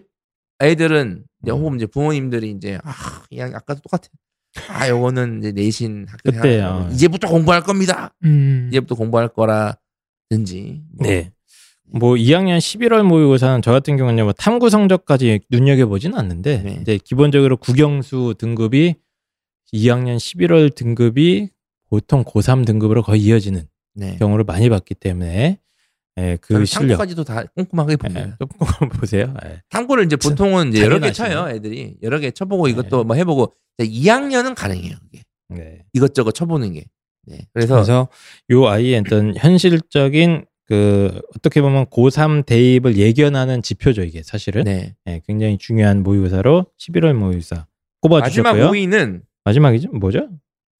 애들은 0.61 1.23
이제 1.43 1.51
음. 1.51 1.57
혹은 1.57 1.75
이제 1.77 1.85
부모님들이 1.85 2.51
이제 2.51 2.79
아, 2.83 2.91
그냥 3.29 3.53
아까도 3.55 3.81
똑같아. 3.81 4.09
아, 4.69 4.89
요거는 4.89 5.39
이제 5.39 5.51
내신 5.51 6.05
학교 6.09 6.31
그때, 6.31 6.57
생활 6.57 6.71
어. 6.71 6.89
이제부터 6.91 7.27
공부할 7.27 7.61
겁니다. 7.61 8.13
음. 8.25 8.67
이제부터 8.69 8.95
공부할 8.95 9.29
거라든지. 9.29 10.83
뭐. 10.97 11.07
네. 11.07 11.31
뭐 11.93 12.15
2학년 12.15 12.57
11월 12.57 13.03
모의고사는 13.03 13.61
저 13.61 13.71
같은 13.71 13.97
경우는 13.97 14.23
뭐 14.23 14.33
탐구 14.33 14.69
성적까지 14.69 15.41
눈여겨 15.49 15.87
보지는 15.87 16.17
않는데 16.17 16.61
네. 16.63 16.77
이제 16.81 16.97
기본적으로 17.03 17.57
국영수 17.57 18.35
등급이 18.37 18.95
2학년 19.73 20.17
11월 20.17 20.73
등급이 20.73 21.49
보통 21.89 22.23
고3 22.23 22.65
등급으로 22.65 23.03
거의 23.03 23.21
이어지는 23.21 23.67
네. 23.95 24.15
경우를 24.17 24.43
많이 24.45 24.69
봤기 24.69 24.95
때문에 24.95 25.59
예, 26.17 26.37
그 26.41 26.53
저는 26.53 26.65
실력 26.65 26.87
탐구까지도 26.97 27.23
다 27.23 27.43
꼼꼼하게 27.55 27.95
봅니다. 27.95 28.21
예, 28.27 28.33
조금 28.39 28.57
보세요. 28.99 29.33
예. 29.45 29.61
탐구를 29.69 30.05
이제 30.05 30.17
보통은 30.17 30.69
이제 30.69 30.81
여러 30.81 30.99
개. 30.99 31.11
쳐요, 31.11 31.49
애들이. 31.49 31.97
여러 32.01 32.19
개 32.19 32.31
쳐보고 32.31 32.65
네. 32.65 32.71
이것도 32.71 33.03
뭐 33.05 33.15
해보고. 33.15 33.53
2학년은 33.79 34.53
가능해요, 34.53 34.95
그게. 35.01 35.23
네. 35.49 35.85
이것저것 35.93 36.33
쳐보는 36.33 36.73
게. 36.73 36.83
네. 37.25 37.39
그래서, 37.53 37.75
그래서 37.75 38.09
요 38.51 38.67
아이의 38.67 38.99
어떤 38.99 39.35
현실적인 39.37 40.45
그 40.65 41.21
어떻게 41.35 41.61
보면 41.61 41.85
고3 41.87 42.45
대입을 42.45 42.97
예견하는 42.97 43.61
지표죠 43.61 44.03
이게 44.03 44.21
사실은 44.23 44.63
네. 44.65 44.95
예, 45.07 45.21
굉장히 45.25 45.57
중요한 45.57 46.03
모의고사로 46.03 46.65
11월 46.77 47.13
모의고사 47.13 47.55
마지막 47.55 47.69
꼽아주셨고요. 48.01 48.67
모의는 48.67 49.23
마지막이죠? 49.45 49.89
뭐죠? 49.91 50.29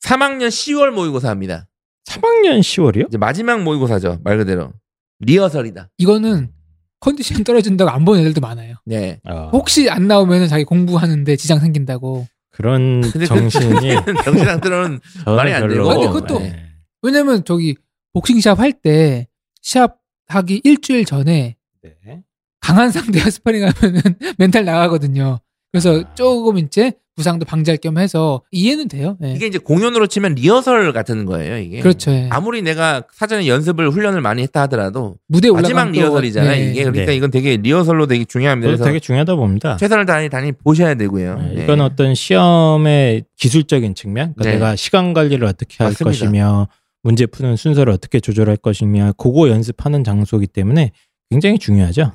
3학년 0.03 0.47
10월 0.47 0.91
모의고사입니다. 0.91 1.67
3학년 2.05 2.59
10월이요? 2.59 3.07
이제 3.07 3.17
마지막 3.17 3.61
모의고사죠, 3.63 4.19
말 4.23 4.37
그대로. 4.37 4.73
리허설이다. 5.19 5.89
이거는 5.97 6.51
컨디션 6.99 7.43
떨어진다고 7.43 7.89
안 7.91 8.05
보는 8.05 8.21
애들도 8.21 8.41
많아요. 8.41 8.75
네. 8.85 9.19
어, 9.27 9.49
혹시 9.53 9.89
안 9.89 10.07
나오면 10.07 10.47
자기 10.47 10.63
공부하는데 10.63 11.35
지장 11.35 11.59
생긴다고. 11.59 12.27
그런 12.51 13.01
근데 13.11 13.25
정신이 13.25 13.95
그 14.05 14.13
정신상들은 14.23 14.99
저는 15.25 15.35
말이 15.37 15.53
안 15.53 15.67
되고. 15.67 15.87
근데 15.87 16.07
그것도 16.07 16.39
네. 16.39 16.69
왜냐면 17.01 17.43
저기 17.45 17.75
복싱 18.13 18.39
시합 18.39 18.59
할때 18.59 19.27
시합 19.61 19.97
하기 20.27 20.61
일주일 20.63 21.05
전에 21.05 21.55
네. 21.81 22.23
강한 22.59 22.91
상대와 22.91 23.29
스파링 23.29 23.67
하면은 23.67 24.01
멘탈 24.37 24.65
나가거든요. 24.65 25.39
그래서 25.71 25.99
아. 26.01 26.15
조금 26.15 26.57
이제 26.57 26.93
부상도 27.15 27.45
방지할 27.45 27.77
겸 27.77 27.97
해서 27.97 28.41
이해는 28.51 28.87
돼요. 28.87 29.17
예. 29.23 29.33
이게 29.33 29.45
이제 29.45 29.57
공연으로 29.59 30.07
치면 30.07 30.35
리허설 30.35 30.91
같은 30.93 31.25
거예요, 31.25 31.57
이게. 31.57 31.81
그렇죠. 31.81 32.09
예. 32.11 32.27
아무리 32.31 32.61
내가 32.61 33.03
사전에 33.13 33.47
연습을 33.47 33.89
훈련을 33.91 34.21
많이 34.21 34.41
했다 34.43 34.61
하더라도 34.61 35.17
무대 35.27 35.49
올라가면 35.49 35.61
마지막 35.63 35.85
또- 35.87 35.91
리허설이잖아요, 35.91 36.51
네. 36.51 36.71
이게. 36.71 36.83
그러니까 36.83 37.05
네. 37.11 37.15
이건 37.17 37.29
되게 37.29 37.57
리허설로 37.57 38.07
되게 38.07 38.23
중요합니다. 38.25 38.67
그래서 38.67 38.85
되게 38.85 38.99
중요하다 38.99 39.35
봅니다. 39.35 39.77
최선을 39.77 40.05
다해 40.05 40.29
다니 40.29 40.53
보셔야 40.53 40.95
되고요. 40.95 41.35
네, 41.37 41.53
네. 41.55 41.63
이건 41.63 41.81
어떤 41.81 42.15
시험의 42.15 43.25
기술적인 43.37 43.93
측면, 43.93 44.33
그러니까 44.35 44.43
네. 44.45 44.51
내가 44.53 44.75
시간 44.77 45.13
관리를 45.13 45.45
어떻게 45.45 45.75
할 45.79 45.87
맞습니다. 45.91 46.05
것이며 46.05 46.67
문제 47.03 47.25
푸는 47.25 47.55
순서를 47.57 47.91
어떻게 47.93 48.19
조절할 48.19 48.55
것이며 48.57 49.13
그거 49.17 49.49
연습하는 49.49 50.03
장소이기 50.03 50.47
때문에 50.47 50.91
굉장히 51.29 51.59
중요하죠. 51.59 52.13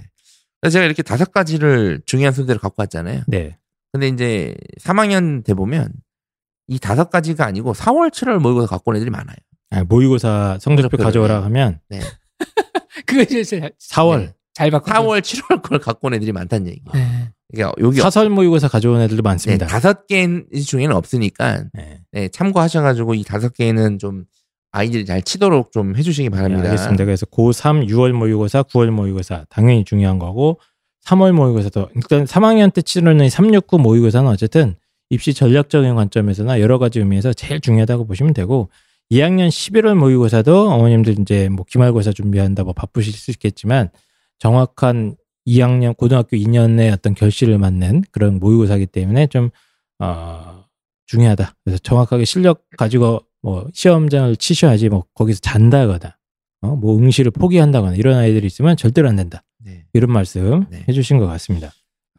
제가 0.70 0.84
이렇게 0.84 1.02
다섯 1.02 1.32
가지를 1.32 2.00
중요한 2.06 2.32
순서대로 2.32 2.58
갖고 2.58 2.82
왔잖아요. 2.82 3.22
네. 3.26 3.56
근데 3.92 4.08
이제 4.08 4.54
3학년 4.80 5.44
돼 5.44 5.54
보면 5.54 5.92
이 6.68 6.78
다섯 6.78 7.10
가지가 7.10 7.44
아니고 7.46 7.72
4월, 7.75 8.10
7월 8.10 8.38
모의고사 8.38 8.66
갖고 8.66 8.90
온 8.90 8.96
애들이 8.96 9.10
많아요. 9.10 9.36
아, 9.70 9.84
모의고사 9.84 10.58
성적표 10.60 10.96
가져오라 10.96 11.38
네. 11.38 11.42
하면 11.44 11.80
그거 13.06 13.25
제일 13.25 13.44
잘, 13.44 13.72
4월 13.80 14.18
네. 14.20 14.34
잘 14.54 14.70
바꿔. 14.70 14.92
4월, 14.92 15.20
7월 15.20 15.62
걸 15.62 15.78
갖고 15.78 16.08
온 16.08 16.14
애들이 16.14 16.32
많다는 16.32 16.66
얘기예요. 16.68 16.90
네. 16.94 17.30
그러니까 17.52 17.75
여기 17.80 18.00
사설 18.00 18.28
모의고사 18.28 18.68
가져온 18.68 19.00
애들도 19.00 19.22
네, 19.22 19.28
많습니다. 19.28 19.66
다섯 19.66 20.06
개 20.06 20.26
중에는 20.50 20.94
없으니까 20.96 21.64
네. 21.72 22.00
네, 22.10 22.28
참고하셔가지고 22.28 23.14
이 23.14 23.22
다섯 23.22 23.52
개는 23.52 23.98
좀 23.98 24.25
아이들이 24.76 25.06
잘 25.06 25.23
치도록 25.23 25.73
좀 25.73 25.97
해주시기 25.97 26.28
바랍니다. 26.28 26.62
네, 26.62 26.68
알겠습니다. 26.68 27.04
그래서 27.06 27.25
고3 27.26 27.88
6월 27.88 28.12
모의고사, 28.12 28.64
9월 28.64 28.90
모의고사 28.90 29.47
당연히 29.49 29.85
중요한 29.85 30.18
거고 30.18 30.61
3월 31.06 31.33
모의고사도 31.33 31.88
일단 31.95 32.25
3학년 32.25 32.73
때 32.73 32.83
치르는 32.83 33.28
369 33.30 33.78
모의고사는 33.78 34.28
어쨌든 34.28 34.76
입시 35.09 35.33
전략적인 35.33 35.95
관점에서나 35.95 36.61
여러 36.61 36.78
가지 36.78 36.99
의미에서 36.99 37.33
제일 37.33 37.61
중요하다고 37.61 38.06
보시면 38.06 38.35
되고 38.35 38.68
2학년 39.11 39.49
11월 39.49 39.95
모의고사도 39.95 40.68
어머님들 40.68 41.21
이제 41.21 41.49
뭐 41.49 41.64
기말고사 41.66 42.12
준비한다 42.12 42.64
뭐 42.64 42.73
바쁘실 42.73 43.12
수 43.12 43.30
있겠지만 43.30 43.88
정확한 44.38 45.16
2학년 45.47 45.97
고등학교 45.97 46.37
2년의 46.37 46.92
어떤 46.92 47.14
결실을 47.14 47.56
맞는 47.56 48.04
그런 48.11 48.40
모의고사이기 48.40 48.87
때문에 48.87 49.28
좀 49.28 49.50
어, 50.00 50.55
중요하다. 51.06 51.54
그래서 51.64 51.78
정확하게 51.78 52.25
실력 52.25 52.64
가지고 52.76 53.20
뭐 53.42 53.66
시험장을 53.72 54.36
치셔야지 54.36 54.88
뭐 54.88 55.04
거기서 55.14 55.40
잔다거나 55.40 56.16
어, 56.62 56.76
뭐 56.76 56.98
응시를 56.98 57.30
포기한다거나 57.30 57.94
이런 57.94 58.16
아이들이 58.16 58.46
있으면 58.46 58.76
절대로 58.76 59.08
안 59.08 59.16
된다. 59.16 59.42
네. 59.64 59.84
이런 59.92 60.12
말씀 60.12 60.66
네. 60.70 60.84
해주신 60.88 61.18
것 61.18 61.26
같습니다. 61.26 61.72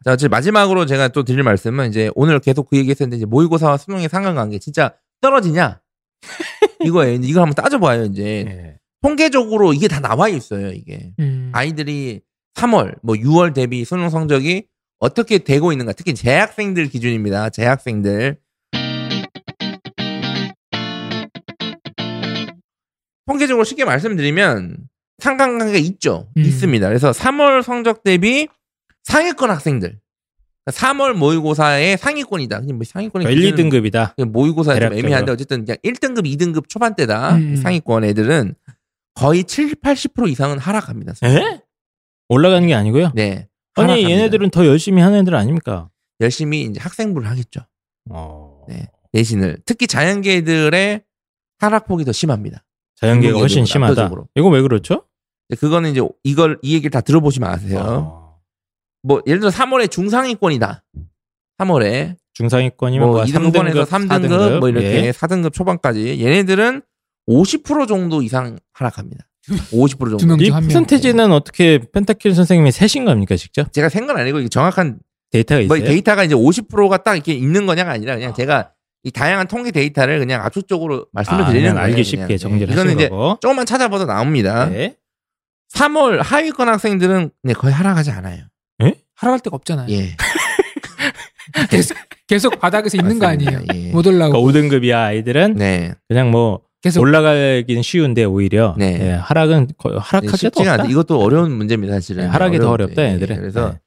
자, 0.04 0.14
이제 0.14 0.28
마지막으로 0.28 0.86
제가 0.86 1.08
또 1.08 1.24
드릴 1.24 1.42
말씀은 1.42 1.88
이제 1.88 2.10
오늘 2.14 2.38
계속 2.38 2.70
그 2.70 2.76
얘기했었는데 2.76 3.16
이제 3.16 3.26
모의고사와 3.26 3.76
수능의 3.76 4.08
상관관계 4.08 4.58
진짜 4.58 4.94
떨어지냐 5.20 5.80
이거예요. 6.84 7.18
이거 7.22 7.40
한번 7.40 7.54
따져봐요. 7.54 8.04
이제 8.04 8.44
네. 8.46 8.78
통계적으로 9.02 9.72
이게 9.72 9.88
다 9.88 10.00
나와 10.00 10.28
있어요. 10.28 10.72
이게 10.72 11.12
음. 11.18 11.50
아이들이 11.52 12.22
3월, 12.54 12.98
뭐 13.02 13.14
6월 13.14 13.54
대비 13.54 13.84
수능 13.84 14.10
성적이 14.10 14.66
어떻게 14.98 15.38
되고 15.38 15.72
있는가. 15.72 15.92
특히 15.92 16.14
재학생들 16.14 16.88
기준입니다. 16.88 17.50
재학생들. 17.50 18.38
통계적으로 23.28 23.64
쉽게 23.64 23.84
말씀드리면 23.84 24.76
상관 25.18 25.58
관계가 25.58 25.78
있죠. 25.78 26.28
음. 26.36 26.42
있습니다. 26.42 26.88
그래서 26.88 27.10
3월 27.10 27.62
성적 27.62 28.02
대비 28.02 28.48
상위권 29.04 29.50
학생들. 29.50 29.98
3월 30.66 31.14
모의고사의 31.14 31.96
상위권이다. 31.98 32.60
뭐 32.74 32.80
상위권이 32.84 33.24
그러니까 33.24 33.46
1, 33.46 33.54
2등급이다. 33.54 34.24
모의고사 34.26 34.78
좀. 34.78 34.92
애매한데 34.92 35.32
어쨌든 35.32 35.64
그냥 35.64 35.78
1등급, 35.84 36.24
2등급 36.24 36.68
초반대다. 36.68 37.36
음. 37.36 37.56
상위권 37.56 38.04
애들은 38.04 38.54
거의 39.14 39.44
70, 39.44 39.80
80% 39.82 40.28
이상은 40.30 40.58
하락합니다. 40.58 41.14
에? 41.24 41.60
올라가는 42.28 42.66
게 42.66 42.74
아니고요. 42.74 43.12
네. 43.14 43.48
아니 43.74 43.88
하락합니다. 43.88 44.10
얘네들은 44.10 44.50
더 44.50 44.66
열심히 44.66 45.02
하는 45.02 45.20
애들 45.20 45.34
아닙니까? 45.34 45.88
열심히 46.20 46.62
이제 46.62 46.80
학생부를 46.80 47.28
하겠죠. 47.28 47.60
어... 48.10 48.64
네. 48.68 48.88
내신을. 49.12 49.58
특히 49.64 49.86
자연계 49.86 50.36
애들의 50.36 51.02
하락폭이 51.58 52.04
더 52.04 52.12
심합니다. 52.12 52.64
자연계가 53.00 53.38
훨씬 53.38 53.64
심하다. 53.64 53.92
압도적으로. 53.92 54.28
이거 54.34 54.48
왜 54.48 54.60
그렇죠? 54.62 55.04
그거는 55.58 55.90
이제 55.90 56.00
이걸 56.24 56.58
이 56.62 56.74
얘기를 56.74 56.90
다 56.90 57.00
들어보시면 57.00 57.48
아세요. 57.48 57.78
어... 57.80 58.38
뭐 59.02 59.22
예를 59.26 59.40
들어 59.40 59.50
3월에 59.50 59.90
중상위권이다. 59.90 60.84
3월에 61.58 62.16
중상위권이면 62.34 63.08
뭐뭐 63.08 63.24
2등급에서 63.24 63.86
3등급, 63.86 64.08
4등급, 64.08 64.58
뭐 64.58 64.68
이렇게 64.68 65.06
예. 65.06 65.10
4등급 65.10 65.52
초반까지 65.52 66.20
얘네들은 66.20 66.82
50% 67.28 67.88
정도 67.88 68.22
이상 68.22 68.58
하락합니다. 68.72 69.24
50% 69.72 70.18
정도. 70.18 70.44
이. 70.44 70.50
퍼센테지는 70.50 71.32
어떻게 71.32 71.80
펜타킬 71.92 72.34
선생님이 72.34 72.70
세신 72.70 73.04
겁니까 73.04 73.36
직접? 73.36 73.72
제가 73.72 73.88
센건 73.88 74.16
아니고 74.16 74.40
이게 74.40 74.48
정확한 74.48 74.98
데이터가 75.30 75.62
뭐 75.66 75.76
있어요? 75.76 75.88
데이터가 75.88 76.24
이제 76.24 76.34
50%가 76.34 76.98
딱 76.98 77.14
이렇게 77.14 77.32
있는 77.32 77.66
거냐가 77.66 77.92
아니라 77.92 78.14
그냥 78.14 78.34
제가 78.34 78.72
이 79.04 79.10
다양한 79.10 79.46
통계 79.48 79.70
데이터를 79.70 80.18
그냥 80.18 80.44
압축적으로 80.44 81.06
말씀을 81.12 81.42
아, 81.42 81.46
드리는 81.46 81.70
거예요. 81.72 81.84
알기 81.84 81.92
그냥. 81.94 82.04
쉽게 82.04 82.26
네. 82.26 82.38
정리를 82.38 82.72
이거는 82.72 82.94
이제 82.94 83.08
거고. 83.08 83.38
조금만 83.40 83.64
찾아봐도 83.66 84.06
나옵니다. 84.06 84.68
네. 84.68 84.96
3월 85.74 86.22
하위권 86.22 86.68
학생들은 86.68 87.30
네, 87.42 87.52
거의 87.52 87.72
하락하지 87.74 88.10
않아요. 88.10 88.44
하락할 89.14 89.40
데가 89.40 89.56
없잖아요. 89.56 89.88
예. 89.90 90.16
계속, 91.70 91.96
계속 92.28 92.60
바닥에서 92.60 92.96
있는 92.96 93.18
거 93.18 93.26
아니에요. 93.26 93.50
맞습니다. 93.50 93.74
예. 93.76 93.90
못 93.90 94.06
올라오고 94.06 94.40
그러니까 94.42 94.60
5등급이야 94.78 94.94
아이들은 94.94 95.54
네. 95.56 95.92
그냥 96.06 96.30
뭐 96.30 96.60
계속 96.82 97.00
올라가기는 97.00 97.82
쉬운데 97.82 98.22
오히려 98.24 98.76
네. 98.78 98.98
예, 99.00 99.10
하락은 99.14 99.68
거의 99.76 99.98
네, 99.98 100.28
없다. 100.68 100.72
않다. 100.72 100.84
이것도 100.84 101.20
어려운 101.20 101.50
문제입니다, 101.50 101.94
사실은. 101.94 102.24
네, 102.24 102.28
하락이 102.28 102.58
더 102.58 102.70
어렵다 102.70 103.02
문제. 103.02 103.14
얘들은. 103.14 103.36
그래서 103.40 103.70
네. 103.72 103.80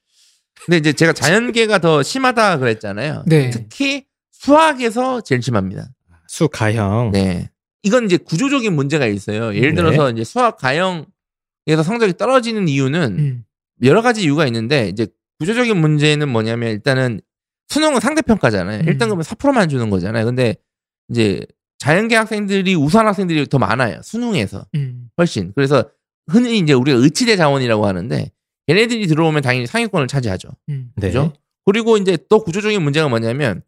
근데 0.66 0.78
이제 0.78 0.94
제가 0.94 1.14
자연계가 1.14 1.78
더 1.80 2.04
심하다 2.04 2.58
그랬잖아요. 2.58 3.24
네. 3.26 3.50
특히 3.52 4.04
수학에서 4.42 5.22
제일 5.22 5.42
심합니다. 5.44 5.90
수 6.28 6.48
가형 6.50 7.12
네. 7.14 7.52
이건 7.84 8.06
이제 8.06 8.18
구조적인 8.18 8.74
문제가 8.74 9.06
있어요. 9.06 9.56
예를 9.56 9.70
네. 9.70 9.76
들어서 9.76 10.10
이제 10.10 10.24
수학 10.24 10.58
가형에서 10.58 11.84
성적이 11.84 12.18
떨어지는 12.18 12.68
이유는 12.68 13.20
음. 13.20 13.46
여러 13.84 14.02
가지 14.02 14.24
이유가 14.24 14.48
있는데 14.48 14.90
이제 14.90 15.06
구조적인 15.40 15.78
문제는 15.78 16.28
뭐냐면 16.30 16.72
일단은 16.72 17.22
수능은 17.68 18.00
상대평가잖아요. 18.00 18.80
음. 18.80 18.86
1등급은 18.86 19.24
4%만 19.24 19.70
주는 19.70 19.92
거잖아요. 19.92 20.26
근데 20.26 20.56
이제 21.10 21.46
자연계 21.78 22.16
학생들이 22.16 22.74
우수한 22.74 23.06
학생들이 23.06 23.48
더 23.48 23.60
많아요. 23.60 24.02
수능에서 24.04 24.66
음. 24.74 25.10
훨씬. 25.20 25.52
그래서 25.54 25.88
흔히 26.28 26.58
이제 26.58 26.74
우리가 26.74 26.98
의치대 26.98 27.36
자원이라고 27.38 27.86
하는데 27.86 28.32
얘네들이 28.70 29.06
들어오면 29.06 29.44
당연히 29.44 29.68
상위권을 29.68 30.08
차지하죠. 30.08 30.50
음. 30.70 30.92
네. 30.96 31.08
그죠? 31.08 31.34
그리고 31.64 31.98
이제 31.98 32.18
또 32.28 32.44
구조적인 32.44 32.82
문제가 32.82 33.08
뭐냐면 33.08 33.62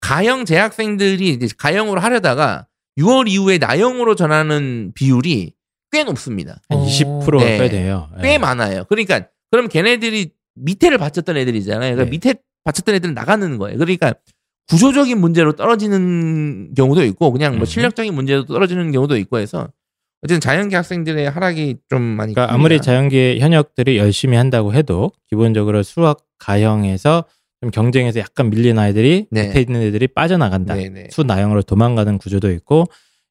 가형 0.00 0.44
재학생들이 0.44 1.28
이제 1.30 1.48
가형으로 1.56 2.00
하려다가 2.00 2.66
6월 2.98 3.28
이후에 3.28 3.58
나형으로 3.58 4.14
전하는 4.14 4.92
비율이 4.94 5.52
꽤 5.92 6.04
높습니다. 6.04 6.60
한 6.68 6.78
어. 6.78 6.86
20%가 6.86 7.44
네. 7.44 7.58
꽤 7.58 7.68
돼요. 7.68 8.08
꽤 8.22 8.34
예. 8.34 8.38
많아요. 8.38 8.84
그러니까 8.88 9.26
그럼 9.50 9.68
걔네들이 9.68 10.30
밑에를 10.54 10.98
받쳤던 10.98 11.36
애들이잖아요. 11.36 11.94
그러니까 11.94 12.04
네. 12.04 12.10
밑에 12.10 12.34
받쳤던 12.64 12.94
애들은 12.96 13.14
나가는 13.14 13.58
거예요. 13.58 13.78
그러니까 13.78 14.14
구조적인 14.68 15.18
문제로 15.18 15.52
떨어지는 15.52 16.74
경우도 16.76 17.04
있고 17.06 17.32
그냥 17.32 17.54
뭐 17.54 17.62
음. 17.62 17.64
실력적인 17.64 18.14
문제로 18.14 18.44
떨어지는 18.44 18.92
경우도 18.92 19.16
있고 19.16 19.38
해서 19.38 19.68
어쨌든 20.22 20.40
자연계 20.40 20.76
학생들의 20.76 21.30
하락이 21.30 21.76
좀 21.88 22.02
많이 22.02 22.34
그러니까 22.34 22.52
큽니다. 22.52 22.54
아무리 22.54 22.80
자연계 22.80 23.38
현역들이 23.40 23.96
열심히 23.96 24.36
한다고 24.36 24.74
해도 24.74 25.10
기본적으로 25.28 25.82
수학 25.82 26.18
가형에서 26.38 27.24
좀 27.60 27.70
경쟁에서 27.70 28.20
약간 28.20 28.48
밀린 28.48 28.78
아이들이 28.78 29.26
네. 29.30 29.48
밑에 29.48 29.60
있는 29.60 29.82
애들이 29.82 30.08
빠져나간다. 30.08 30.74
네네. 30.76 31.08
수나형으로 31.10 31.62
도망가는 31.62 32.16
구조도 32.18 32.50
있고 32.52 32.86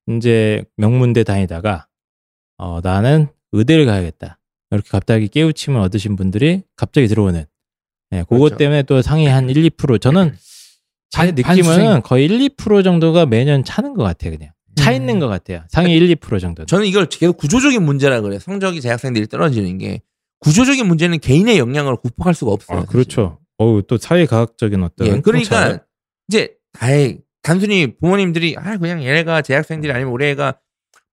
이제 0.07 0.63
명문대 0.77 1.23
다니다가 1.23 1.87
어 2.57 2.79
나는 2.83 3.27
의대를 3.53 3.85
가야겠다. 3.87 4.39
이렇게 4.71 4.87
갑자기 4.91 5.27
깨우침을 5.29 5.79
얻으신 5.81 6.15
분들이 6.15 6.61
갑자기 6.75 7.07
들어오는. 7.07 7.45
네, 8.11 8.23
그것 8.23 8.37
그렇죠. 8.37 8.57
때문에 8.57 8.83
또 8.83 9.01
상위 9.01 9.25
한 9.25 9.49
1, 9.49 9.69
2% 9.71 9.99
저는 9.99 10.35
제 11.09 11.17
반- 11.17 11.27
느낌은 11.29 11.43
반수생. 11.45 12.01
거의 12.03 12.25
1, 12.25 12.39
2% 12.55 12.83
정도가 12.83 13.25
매년 13.25 13.63
차는 13.63 13.95
것 13.95 14.03
같아요, 14.03 14.31
그냥. 14.37 14.51
차 14.75 14.91
음. 14.91 14.95
있는 14.95 15.19
것 15.19 15.27
같아요. 15.27 15.63
상위 15.69 15.95
1, 15.95 16.15
2% 16.17 16.39
정도. 16.39 16.65
저는 16.65 16.85
이걸 16.85 17.07
계속 17.07 17.37
구조적인 17.37 17.81
문제라 17.83 18.21
그래요. 18.21 18.37
성적이 18.39 18.81
재학생들이 18.81 19.27
떨어지는 19.27 19.79
게 19.79 20.01
구조적인 20.39 20.85
문제는 20.87 21.19
개인의 21.19 21.57
역량으로 21.57 21.97
극복할 22.01 22.35
수가 22.35 22.51
없어요. 22.51 22.79
아. 22.81 22.85
그렇죠. 22.85 23.39
어우, 23.59 23.83
또 23.83 23.97
사회과학적인 23.97 24.81
어떤. 24.83 25.07
예, 25.07 25.21
그러니까 25.21 25.59
통찰. 25.63 25.85
이제 26.27 26.55
아예 26.79 27.19
단순히 27.43 27.95
부모님들이 27.97 28.55
아 28.57 28.77
그냥 28.77 29.03
얘네가 29.03 29.41
재학생들이 29.41 29.91
아니면 29.93 30.13
우리 30.13 30.25
애가 30.27 30.59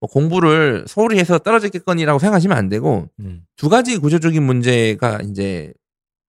뭐 0.00 0.08
공부를 0.10 0.84
소홀히 0.86 1.18
해서 1.18 1.38
떨어졌겠거니라고 1.38 2.18
생각하시면 2.18 2.56
안 2.56 2.68
되고 2.68 3.08
음. 3.20 3.44
두 3.56 3.68
가지 3.68 3.98
구조적인 3.98 4.42
문제가 4.42 5.20
이제 5.22 5.72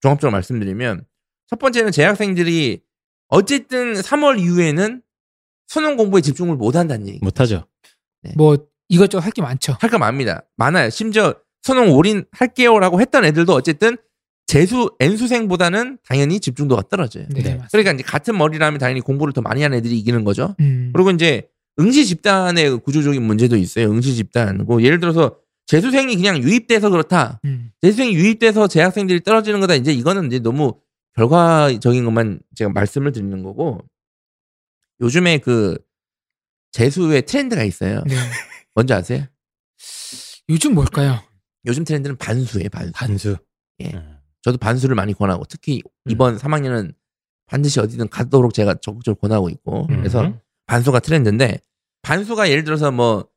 종합적으로 0.01 0.31
말씀드리면 0.33 1.03
첫 1.47 1.59
번째는 1.59 1.91
재학생들이 1.91 2.81
어쨌든 3.29 3.93
3월 3.93 4.39
이후에는 4.39 5.01
수능 5.67 5.97
공부에 5.97 6.21
집중을 6.21 6.55
못 6.55 6.75
한다는 6.75 7.07
얘기. 7.07 7.19
못 7.21 7.39
하죠. 7.41 7.65
뭐 8.37 8.57
이것저것 8.89 9.23
할 9.23 9.31
게 9.31 9.41
많죠. 9.41 9.75
할 9.81 9.89
거 9.89 9.97
많습니다. 9.97 10.43
많아요. 10.55 10.89
심지어 10.89 11.35
수능 11.61 11.91
올인 11.91 12.25
할게요라고 12.31 13.01
했던 13.01 13.25
애들도 13.25 13.53
어쨌든 13.53 13.97
재수 14.47 14.95
N수생보다는 14.99 15.99
당연히 16.07 16.39
집중도가 16.39 16.83
떨어져요. 16.89 17.25
네, 17.29 17.41
네. 17.41 17.49
맞습니다. 17.49 17.67
그러니까 17.71 17.91
이제 17.93 18.03
같은 18.03 18.37
머리라면 18.37 18.79
당연히 18.79 19.01
공부를 19.01 19.33
더 19.33 19.41
많이 19.41 19.61
하는 19.61 19.77
애들이 19.77 19.99
이기는 19.99 20.23
거죠. 20.23 20.55
음. 20.61 20.91
그리고 20.93 21.11
이제 21.11 21.49
응시 21.79 22.05
집단의 22.05 22.79
구조적인 22.79 23.21
문제도 23.21 23.55
있어요. 23.57 23.91
응시 23.91 24.15
집단. 24.15 24.65
뭐 24.65 24.81
예를 24.81 24.99
들어서 24.99 25.37
재수생이 25.67 26.15
그냥 26.15 26.41
유입돼서 26.41 26.89
그렇다. 26.89 27.41
음. 27.43 27.71
재수생이 27.81 28.15
유입돼서 28.15 28.67
재학생들이 28.67 29.21
떨어지는 29.21 29.59
거다. 29.59 29.75
이제 29.75 29.91
이거는 29.91 30.27
이제 30.27 30.39
너무 30.39 30.79
결과적인 31.15 32.05
것만 32.05 32.39
제가 32.55 32.71
말씀을 32.71 33.11
드리는 33.11 33.43
거고 33.43 33.81
요즘에 35.01 35.39
그 35.39 35.77
재수의 36.71 37.23
트렌드가 37.23 37.63
있어요. 37.63 38.01
네. 38.07 38.15
뭔지 38.73 38.93
아세요? 38.93 39.25
요즘 40.47 40.73
뭘까요? 40.73 41.19
요즘 41.65 41.83
트렌드는 41.83 42.15
반수예요. 42.15 42.69
반수. 42.69 42.91
반수. 42.93 43.37
예. 43.81 43.91
음. 43.93 44.16
저도 44.47 44.57
반수를 44.59 44.95
많이 44.95 45.13
권하고 45.13 45.43
특히 45.49 45.81
음. 46.05 46.11
이번 46.11 46.37
3학년은 46.37 46.93
반드시 47.47 47.81
어디든 47.81 48.07
가도록 48.07 48.53
제가 48.53 48.75
적극적으로 48.75 49.19
권하고 49.19 49.49
있고 49.49 49.87
음. 49.89 49.97
그래서 49.97 50.31
반수가 50.67 51.01
트렌드인데 51.01 51.59
반수가 52.01 52.49
예를 52.49 52.63
들어서 52.63 52.89
뭐 52.89 53.27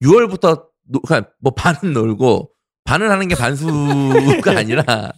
6월부터 0.00 0.66
노, 0.86 1.00
그러니까 1.00 1.32
뭐 1.40 1.52
반은 1.54 1.90
놀고 1.92 2.52
반을 2.84 3.10
하는 3.10 3.26
게 3.26 3.34
반수가 3.34 4.52
아니라 4.56 5.12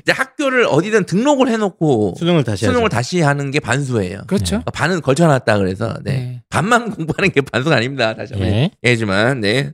이제 0.00 0.12
학교를 0.12 0.64
어디든 0.64 1.04
등록을 1.04 1.48
해놓고 1.48 2.14
수능을 2.16 2.44
다시 2.44 2.64
수능을 2.64 2.84
하죠. 2.84 2.88
다시 2.88 3.20
하는 3.20 3.50
게 3.50 3.60
반수예요. 3.60 4.22
그렇죠. 4.26 4.46
그러니까 4.46 4.70
반은 4.70 5.02
걸쳐놨다 5.02 5.58
그래서 5.58 5.94
네. 6.04 6.12
네. 6.12 6.42
반만 6.48 6.88
공부하는 6.96 7.30
게 7.32 7.42
반수가 7.42 7.76
아닙니다. 7.76 8.14
다시 8.14 8.32
한번 8.32 8.48
예. 8.48 8.70
얘기지만 8.82 9.42
네. 9.42 9.72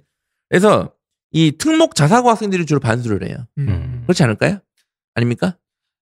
그래서 0.49 0.93
이 1.31 1.53
특목 1.57 1.95
자사고 1.95 2.29
학생들이 2.29 2.67
주로 2.67 2.81
반수를 2.81 3.29
해요. 3.29 3.37
음. 3.59 3.69
음. 3.69 4.03
그렇지 4.07 4.25
않을까요? 4.25 4.59
아닙니까? 5.15 5.57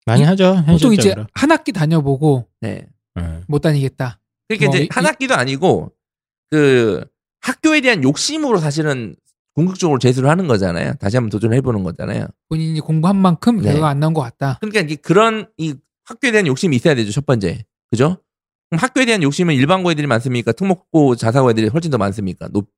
많이 0.06 0.24
하죠. 0.24 0.56
보통 0.68 0.94
이제 0.94 1.10
현실적으로. 1.10 1.28
한 1.34 1.52
학기 1.52 1.72
다녀보고 1.72 2.48
네. 2.62 2.88
음. 3.18 3.44
못 3.48 3.60
다니겠다. 3.60 4.20
그러니까 4.48 4.68
뭐 4.68 4.76
이제 4.76 4.84
이- 4.86 4.90
한 4.92 5.06
학기도 5.06 5.34
아니고 5.36 5.92
그 6.52 7.04
학교에 7.42 7.82
대한 7.82 8.04
욕심으로 8.04 8.60
사실은 8.60 9.16
궁극적으로 9.56 10.00
재수를 10.00 10.30
하는 10.30 10.48
거잖아요. 10.48 10.94
다시 11.00 11.16
한번 11.18 11.30
도전해 11.30 11.62
보는 11.62 11.84
거잖아요. 11.84 12.28
본인이 12.50 12.80
공부한 12.82 13.16
만큼 13.16 13.58
네. 13.58 13.64
결과가 13.64 13.88
안 13.90 14.00
나온 14.00 14.14
것 14.14 14.22
같다. 14.22 14.58
그러니까 14.60 14.82
이제 14.82 14.96
그런 14.96 15.48
이 15.58 15.74
학교에 16.04 16.32
대한 16.32 16.46
욕심이 16.46 16.76
있어야 16.76 16.94
되죠. 16.94 17.12
첫 17.12 17.26
번째. 17.26 17.66
그죠? 17.90 18.18
그럼 18.70 18.82
학교에 18.82 19.06
대한 19.06 19.24
욕심은 19.24 19.56
일반고 19.56 19.92
애들이 19.92 20.08
많습니까? 20.08 20.52
특목고 20.52 21.16
자사고 21.16 21.50
애들이 21.52 21.68
훨씬 21.68 21.90
더 21.90 21.98
많습니까? 21.98 22.48
높, 22.50 22.70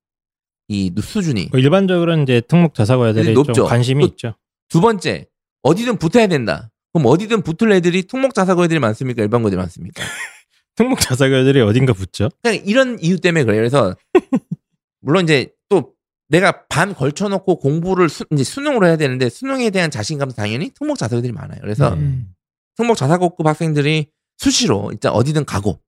이 0.68 0.94
수준이. 1.02 1.50
그 1.50 1.60
일반적으로 1.60 2.16
이제 2.22 2.42
특목 2.42 2.74
자사고 2.74 3.08
애들이 3.08 3.34
높죠. 3.34 3.54
좀 3.54 3.68
관심이 3.68 4.04
또- 4.04 4.08
있죠. 4.12 4.36
두 4.70 4.80
번째, 4.82 5.28
어디든 5.68 5.98
붙어야 5.98 6.28
된다. 6.28 6.72
그럼 6.94 7.08
어디든 7.08 7.42
붙을 7.42 7.72
애들이 7.74 8.04
특목 8.04 8.34
자사고 8.34 8.64
애들이 8.64 8.80
많습니까? 8.80 9.22
일반고 9.22 9.50
애들이 9.50 9.60
많습니까? 9.60 10.02
특목 10.76 11.00
자사고 11.00 11.36
애들이 11.36 11.62
어딘가 11.62 11.94
붙죠. 11.94 12.30
그냥 12.42 12.62
이런 12.66 13.00
이유 13.00 13.20
때문에 13.20 13.44
그래요. 13.44 13.60
그래서 13.60 13.96
물론 15.02 15.24
이제 15.24 15.52
또 15.70 15.94
내가 16.30 16.66
반 16.68 16.94
걸쳐놓고 16.94 17.60
공부를 17.60 18.10
수, 18.10 18.26
이제 18.32 18.44
수능으로 18.44 18.88
해야 18.88 18.96
되는데 18.96 19.30
수능에 19.30 19.70
대한 19.70 19.92
자신감도 19.92 20.36
당연히 20.36 20.70
특목 20.70 20.98
자사고들이 20.98 21.34
많아요. 21.34 21.60
그래서 21.62 21.94
음. 21.94 22.34
특목 22.76 22.96
자사고급 22.96 23.46
학생들이 23.46 24.08
수시로 24.38 24.90
일단 24.92 25.12
어디든 25.14 25.46
가고 25.46 25.82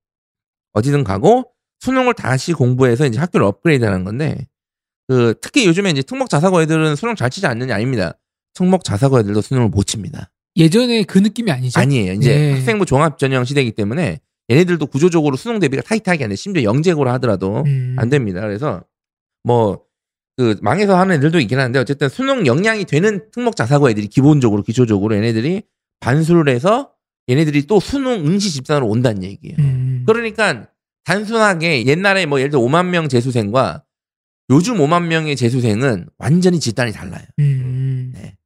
어디든 0.74 1.04
가고 1.04 1.52
수능을 1.80 2.14
다시 2.16 2.54
공부해서 2.54 3.06
이제 3.06 3.20
학교를 3.20 3.46
업그레이드하는 3.46 4.04
건데 4.04 4.48
그 5.08 5.36
특히 5.42 5.66
요즘에 5.66 5.90
이제 5.92 6.02
특목 6.02 6.30
자사고 6.30 6.62
애들은 6.62 6.96
수능 6.96 7.16
잘 7.16 7.30
치지 7.30 7.48
않느냐 7.48 7.76
아닙니다. 7.76 8.14
특목 8.54 8.84
자사고 8.84 9.20
애들도 9.20 9.42
수능을 9.42 9.70
못 9.70 9.86
칩니다. 9.86 10.32
예전에 10.56 11.04
그 11.04 11.20
느낌이 11.20 11.52
아니죠. 11.52 11.80
아니에요. 11.80 12.14
이제 12.14 12.36
네. 12.36 12.52
학생부 12.54 12.86
종합 12.86 13.18
전형 13.18 13.46
시대이기 13.46 13.72
때문에 13.72 14.20
얘네들도 14.50 14.88
구조적으로 14.88 15.38
수능 15.38 15.60
대비가 15.60 15.82
타이트하게 15.84 16.24
안 16.24 16.30
돼. 16.32 16.36
심지어 16.36 16.64
영재고로 16.64 17.10
하더라도 17.12 17.64
음. 17.66 17.96
안 17.98 18.10
됩니다. 18.10 18.42
그래서 18.42 18.84
뭐 19.44 19.90
그 20.40 20.56
망해서 20.62 20.98
하는 20.98 21.16
애들도 21.18 21.38
있긴 21.42 21.60
한데 21.60 21.80
어쨌든 21.80 22.08
수능 22.08 22.46
역량이 22.48 22.86
되는 22.86 23.30
특목 23.34 23.58
자사고 23.58 23.90
애들이 23.90 24.08
기본적으로 24.08 24.64
기초적으로 24.64 25.14
얘네들이 25.14 25.64
반수를 26.00 26.48
해서 26.48 26.92
얘네들이 27.28 27.64
또 27.68 27.82
수능 27.82 28.26
응시 28.26 28.50
집단으로 28.52 28.88
온다는 28.88 29.22
얘기예요. 29.24 29.58
음. 29.60 30.06
그러니까 30.08 30.70
단순하게 31.04 31.86
옛날에 31.88 32.26
뭐 32.26 32.40
예를 32.40 32.52
들어 32.52 32.62
5만 32.62 32.86
명 32.86 33.10
재수생과 33.10 33.84
요즘 34.50 34.78
5만 34.78 35.08
명의 35.08 35.36
재수생은 35.36 36.08
완전히 36.18 36.62
집단이 36.62 36.94
달라요. 36.94 37.26
음. 37.40 38.14
네. 38.16 38.38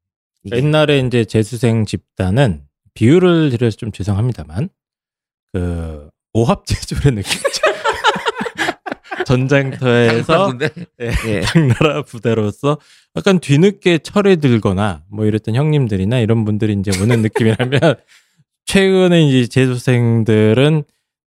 이게 0.43 0.57
옛날에 0.57 0.99
이제 0.99 1.25
재수생 1.25 1.85
집단은 1.85 2.63
비율을 2.93 3.49
들여서 3.49 3.77
좀 3.77 3.91
죄송합니다만 3.91 4.69
그 5.53 6.09
오합제졸의 6.33 7.15
느낌이죠. 7.15 7.61
전쟁터에서. 9.25 10.57
예. 11.01 11.11
예. 11.27 11.41
당나라 11.41 12.01
부대로서 12.03 12.77
약간 13.15 13.39
뒤늦게 13.39 13.99
철에 13.99 14.35
들거나 14.37 15.03
뭐 15.09 15.25
이랬던 15.25 15.55
형님들이나 15.55 16.19
이런 16.19 16.45
분들이 16.45 16.73
이제 16.73 16.91
오는 17.01 17.21
느낌이라면 17.21 17.79
최근에 18.65 19.27
이제 19.27 19.47
재수생들은 19.47 20.83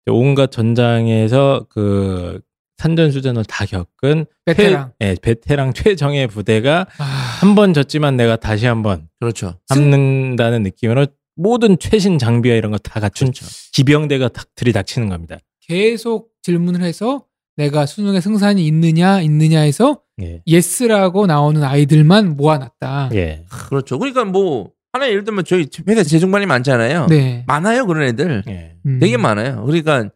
온갖 0.08 0.52
전장에서 0.52 1.68
그 1.70 2.42
산전수전을 2.78 3.46
다 3.46 3.66
겪은 3.66 4.26
베테랑. 4.46 4.92
최, 5.00 5.08
예, 5.08 5.16
베테랑 5.22 5.74
최정예 5.74 6.28
부대가 6.28 6.86
아, 6.98 7.04
한번 7.04 7.74
졌지만 7.74 8.18
내가 8.18 8.36
다시 8.36 8.66
한번 8.66 9.08
그렇죠. 9.20 9.56
삼는다는 9.68 10.64
느낌으로 10.64 11.08
모든 11.36 11.78
최신 11.80 12.18
장비와 12.18 12.56
이런 12.56 12.72
거 12.72 12.78
다 12.78 13.00
갖춘 13.00 13.28
그렇죠. 13.32 13.46
기병대가 13.74 14.30
딱 14.30 14.48
들이닥치는 14.56 15.10
겁니다. 15.10 15.38
계속 15.68 16.30
질문을 16.44 16.82
해서 16.82 17.26
내가 17.58 17.86
수능에 17.86 18.20
승산이 18.22 18.66
있느냐 18.68 19.22
있느냐 19.22 19.62
해서 19.62 20.02
예. 20.22 20.42
yes라고 20.48 21.26
나오는 21.26 21.64
아이들만 21.64 22.36
모아놨다. 22.38 23.10
예. 23.14 23.46
그렇죠. 23.50 23.98
그러니까 23.98 24.26
뭐 24.26 24.72
하나 24.94 25.10
예를 25.10 25.24
들면 25.26 25.44
저희 25.46 25.68
회사 25.88 26.04
재중반이 26.04 26.46
많잖아요. 26.46 27.08
네. 27.08 27.44
많아요 27.48 27.86
그런 27.86 28.04
애들. 28.08 28.44
예. 28.48 28.76
음. 28.86 29.00
되게 29.00 29.18
많아요. 29.18 29.64
그러니까 29.66 30.10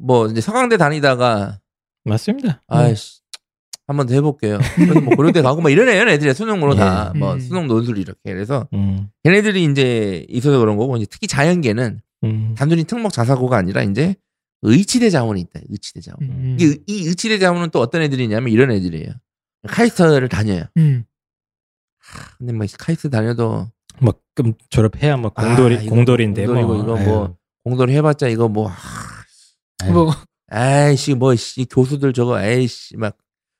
뭐 0.00 0.26
이제 0.26 0.40
서강대 0.40 0.76
다니다가 0.76 1.58
맞습니다. 2.04 2.62
아이씨 2.68 3.20
한번 3.88 4.06
더 4.06 4.14
해볼게요. 4.14 4.58
그래서 4.76 5.00
뭐 5.00 5.16
고려대 5.16 5.40
가고 5.40 5.62
막 5.62 5.70
이런 5.70 5.88
애는 5.88 6.08
애들이 6.12 6.32
수능으로 6.34 6.74
다 6.74 7.12
예. 7.14 7.18
뭐 7.18 7.32
음. 7.32 7.40
수능 7.40 7.66
논술 7.66 7.96
이렇게 7.96 8.20
그래서 8.24 8.68
음. 8.74 9.08
걔네들이 9.24 9.64
이제 9.64 10.26
있어서 10.28 10.58
그런 10.58 10.76
거고 10.76 10.96
이제 10.98 11.06
특히 11.10 11.26
자연계는 11.26 12.00
음. 12.24 12.54
단순히 12.56 12.84
특목 12.84 13.12
자사고가 13.12 13.56
아니라 13.56 13.82
이제 13.82 14.14
의치대 14.60 15.08
자원이 15.08 15.40
있다. 15.40 15.60
의치대 15.70 16.00
자원. 16.02 16.18
음. 16.22 16.56
이, 16.60 16.78
이 16.86 17.06
의치대 17.06 17.38
자원은 17.38 17.70
또 17.70 17.80
어떤 17.80 18.02
애들이냐면 18.02 18.52
이런 18.52 18.70
애들이에요. 18.72 19.10
카이스트를 19.66 20.28
다녀요. 20.28 20.64
음. 20.76 21.04
근데 22.36 22.52
뭐 22.52 22.66
카이스트 22.78 23.08
다녀도 23.08 23.70
막 24.00 24.20
그럼 24.34 24.54
졸업해야 24.68 25.16
뭐 25.16 25.30
공돌이 25.30 25.76
아, 25.76 25.80
공돌인데 25.88 26.46
공돌이고 26.46 26.74
뭐 26.74 26.82
이거 26.82 27.04
뭐 27.04 27.36
공돌이 27.64 27.94
해봤자 27.94 28.28
이거 28.28 28.48
뭐 28.48 28.70
아유, 29.82 29.92
뭐 29.92 30.12
아이씨 30.50 31.14
뭐 31.14 31.34
씨 31.36 31.64
교수들 31.66 32.12
저거 32.12 32.36
아이씨 32.36 32.96
막, 32.96 33.16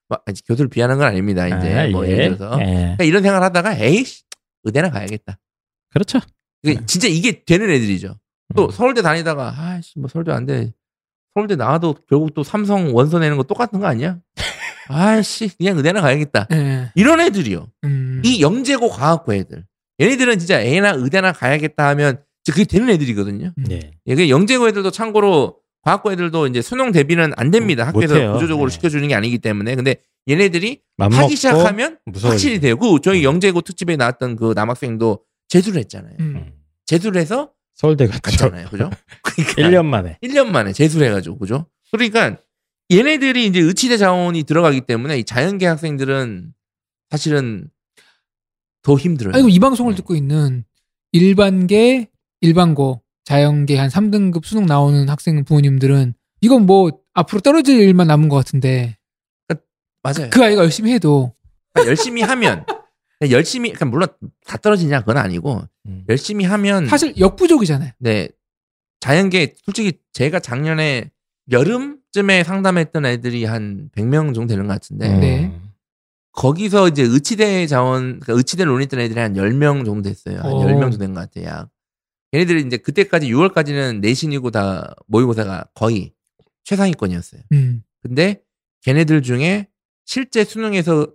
막 0.08 0.24
교수를 0.46 0.68
비하는 0.68 0.96
건 0.98 1.06
아닙니다 1.06 1.46
이제 1.46 1.78
아, 1.78 1.88
뭐 1.88 2.06
예. 2.06 2.12
예를 2.12 2.36
들어서 2.38 2.60
예. 2.60 2.64
그러니까 2.64 3.04
이런 3.04 3.22
생각을 3.22 3.44
하다가 3.44 3.76
에이씨 3.76 4.22
의대나 4.64 4.90
가야겠다. 4.90 5.38
그렇죠. 5.90 6.18
이게 6.62 6.84
진짜 6.86 7.08
이게 7.08 7.44
되는 7.44 7.70
애들이죠. 7.70 8.18
또 8.56 8.66
음. 8.66 8.70
서울대 8.70 9.02
다니다가 9.02 9.54
아이씨 9.56 9.98
뭐 9.98 10.08
서울대 10.08 10.32
안 10.32 10.46
돼. 10.46 10.72
서울대 11.34 11.56
나와도 11.56 11.94
결국 12.08 12.34
또 12.34 12.42
삼성 12.42 12.94
원서 12.94 13.18
내는 13.18 13.36
거 13.36 13.42
똑같은 13.44 13.78
거 13.80 13.86
아니야? 13.86 14.18
아이씨 14.88 15.56
그냥 15.56 15.76
의대나 15.76 16.00
가야겠다. 16.00 16.48
예. 16.52 16.90
이런 16.94 17.20
애들이요. 17.20 17.68
음. 17.84 18.22
이 18.24 18.40
영재고 18.42 18.88
과학고 18.88 19.34
애들. 19.34 19.64
얘네들은 20.00 20.38
진짜 20.38 20.60
A나 20.60 20.90
의대나 20.92 21.32
가야겠다 21.32 21.88
하면 21.88 22.22
그게 22.46 22.64
되는 22.64 22.88
애들이거든요. 22.88 23.52
네. 23.56 23.92
이게 24.06 24.28
영재고 24.30 24.68
애들도 24.68 24.90
참고로 24.90 25.58
과학고 25.88 26.12
애들도 26.12 26.46
이제 26.48 26.60
수능 26.60 26.92
대비는 26.92 27.32
안 27.36 27.50
됩니다. 27.50 27.84
못- 27.84 27.88
학교에서 27.88 28.14
못해요. 28.14 28.32
구조적으로 28.34 28.68
네. 28.68 28.74
시켜주는 28.74 29.08
게 29.08 29.14
아니기 29.14 29.38
때문에. 29.38 29.74
근데 29.74 29.96
얘네들이 30.28 30.82
맘 30.98 31.10
하기 31.12 31.34
시작하면 31.36 31.98
무서워지죠. 32.04 32.28
확실히 32.28 32.60
돼요. 32.60 32.76
그 32.76 32.98
저희 33.02 33.24
영재고 33.24 33.62
특집에 33.62 33.96
나왔던 33.96 34.36
그 34.36 34.52
남학생도 34.54 35.24
재수를 35.48 35.80
했잖아요. 35.80 36.14
음. 36.20 36.34
음. 36.36 36.52
재수를 36.84 37.18
해서 37.20 37.52
서울대 37.74 38.06
갔죠. 38.06 38.20
갔잖아요. 38.22 38.68
그죠? 38.68 38.90
그러니까 39.22 39.62
1년 39.62 39.86
만에. 39.86 40.18
1년 40.22 40.48
만에 40.48 40.72
재수를 40.74 41.06
해가지고 41.08 41.38
그죠? 41.38 41.66
그러니까 41.90 42.36
얘네들이 42.90 43.46
이제 43.46 43.60
의치대 43.60 43.96
자원이 43.96 44.42
들어가기 44.42 44.82
때문에 44.82 45.18
이 45.18 45.24
자연계 45.24 45.66
학생들은 45.66 46.52
사실은 47.10 47.70
더 48.82 48.96
힘들어요. 48.96 49.34
아이고 49.34 49.48
이 49.48 49.58
방송을 49.58 49.92
네. 49.92 49.96
듣고 49.96 50.14
있는 50.14 50.64
일반계, 51.12 52.08
일반고, 52.42 53.02
자연계 53.32 53.76
한 53.76 53.90
3등급 53.90 54.46
수능 54.46 54.64
나오는 54.64 55.06
학생 55.06 55.44
부모님들은 55.44 56.14
이건 56.40 56.64
뭐 56.64 56.90
앞으로 57.12 57.42
떨어질 57.42 57.78
일만 57.78 58.06
남은 58.06 58.30
것 58.30 58.36
같은데 58.36 58.96
맞아요. 60.02 60.30
그 60.30 60.42
아이가 60.42 60.62
열심히 60.62 60.92
해도 60.94 61.34
그러니까 61.74 61.90
열심히 61.90 62.22
하면 62.22 62.64
열심히 63.30 63.68
그러니까 63.70 63.84
물론 63.84 64.08
다 64.46 64.56
떨어지냐 64.56 65.00
그건 65.00 65.18
아니고 65.18 65.60
음. 65.86 66.04
열심히 66.08 66.46
하면 66.46 66.86
사실 66.86 67.18
역부족이잖아요. 67.18 67.90
네 67.98 68.30
자연계 69.00 69.56
솔직히 69.62 69.98
제가 70.14 70.40
작년에 70.40 71.10
여름쯤에 71.50 72.44
상담했던 72.44 73.04
애들이 73.04 73.44
한 73.44 73.90
100명 73.94 74.34
정도 74.34 74.46
되는 74.54 74.66
것 74.66 74.72
같은데 74.72 75.14
음. 75.14 75.20
네. 75.20 75.60
거기서 76.32 76.88
이제 76.88 77.02
의치대 77.02 77.66
자원 77.66 78.20
그러니까 78.20 78.32
의치대를 78.34 78.72
논했던 78.72 79.00
애들이 79.00 79.20
한 79.20 79.34
10명 79.34 79.84
정도 79.84 80.08
됐어요. 80.08 80.38
한 80.40 80.50
오. 80.50 80.62
10명 80.64 80.80
정도 80.80 80.96
된 80.98 81.12
것 81.12 81.20
같아요. 81.30 81.44
약. 81.44 81.68
얘네들이 82.34 82.62
이제 82.66 82.76
그때까지 82.76 83.28
6월까지는 83.32 84.00
내신이고 84.00 84.50
다 84.50 84.94
모의고사가 85.06 85.68
거의 85.74 86.12
최상위권이었어요. 86.64 87.42
음. 87.52 87.82
근데 88.02 88.42
걔네들 88.82 89.22
중에 89.22 89.68
실제 90.04 90.44
수능에서 90.44 91.08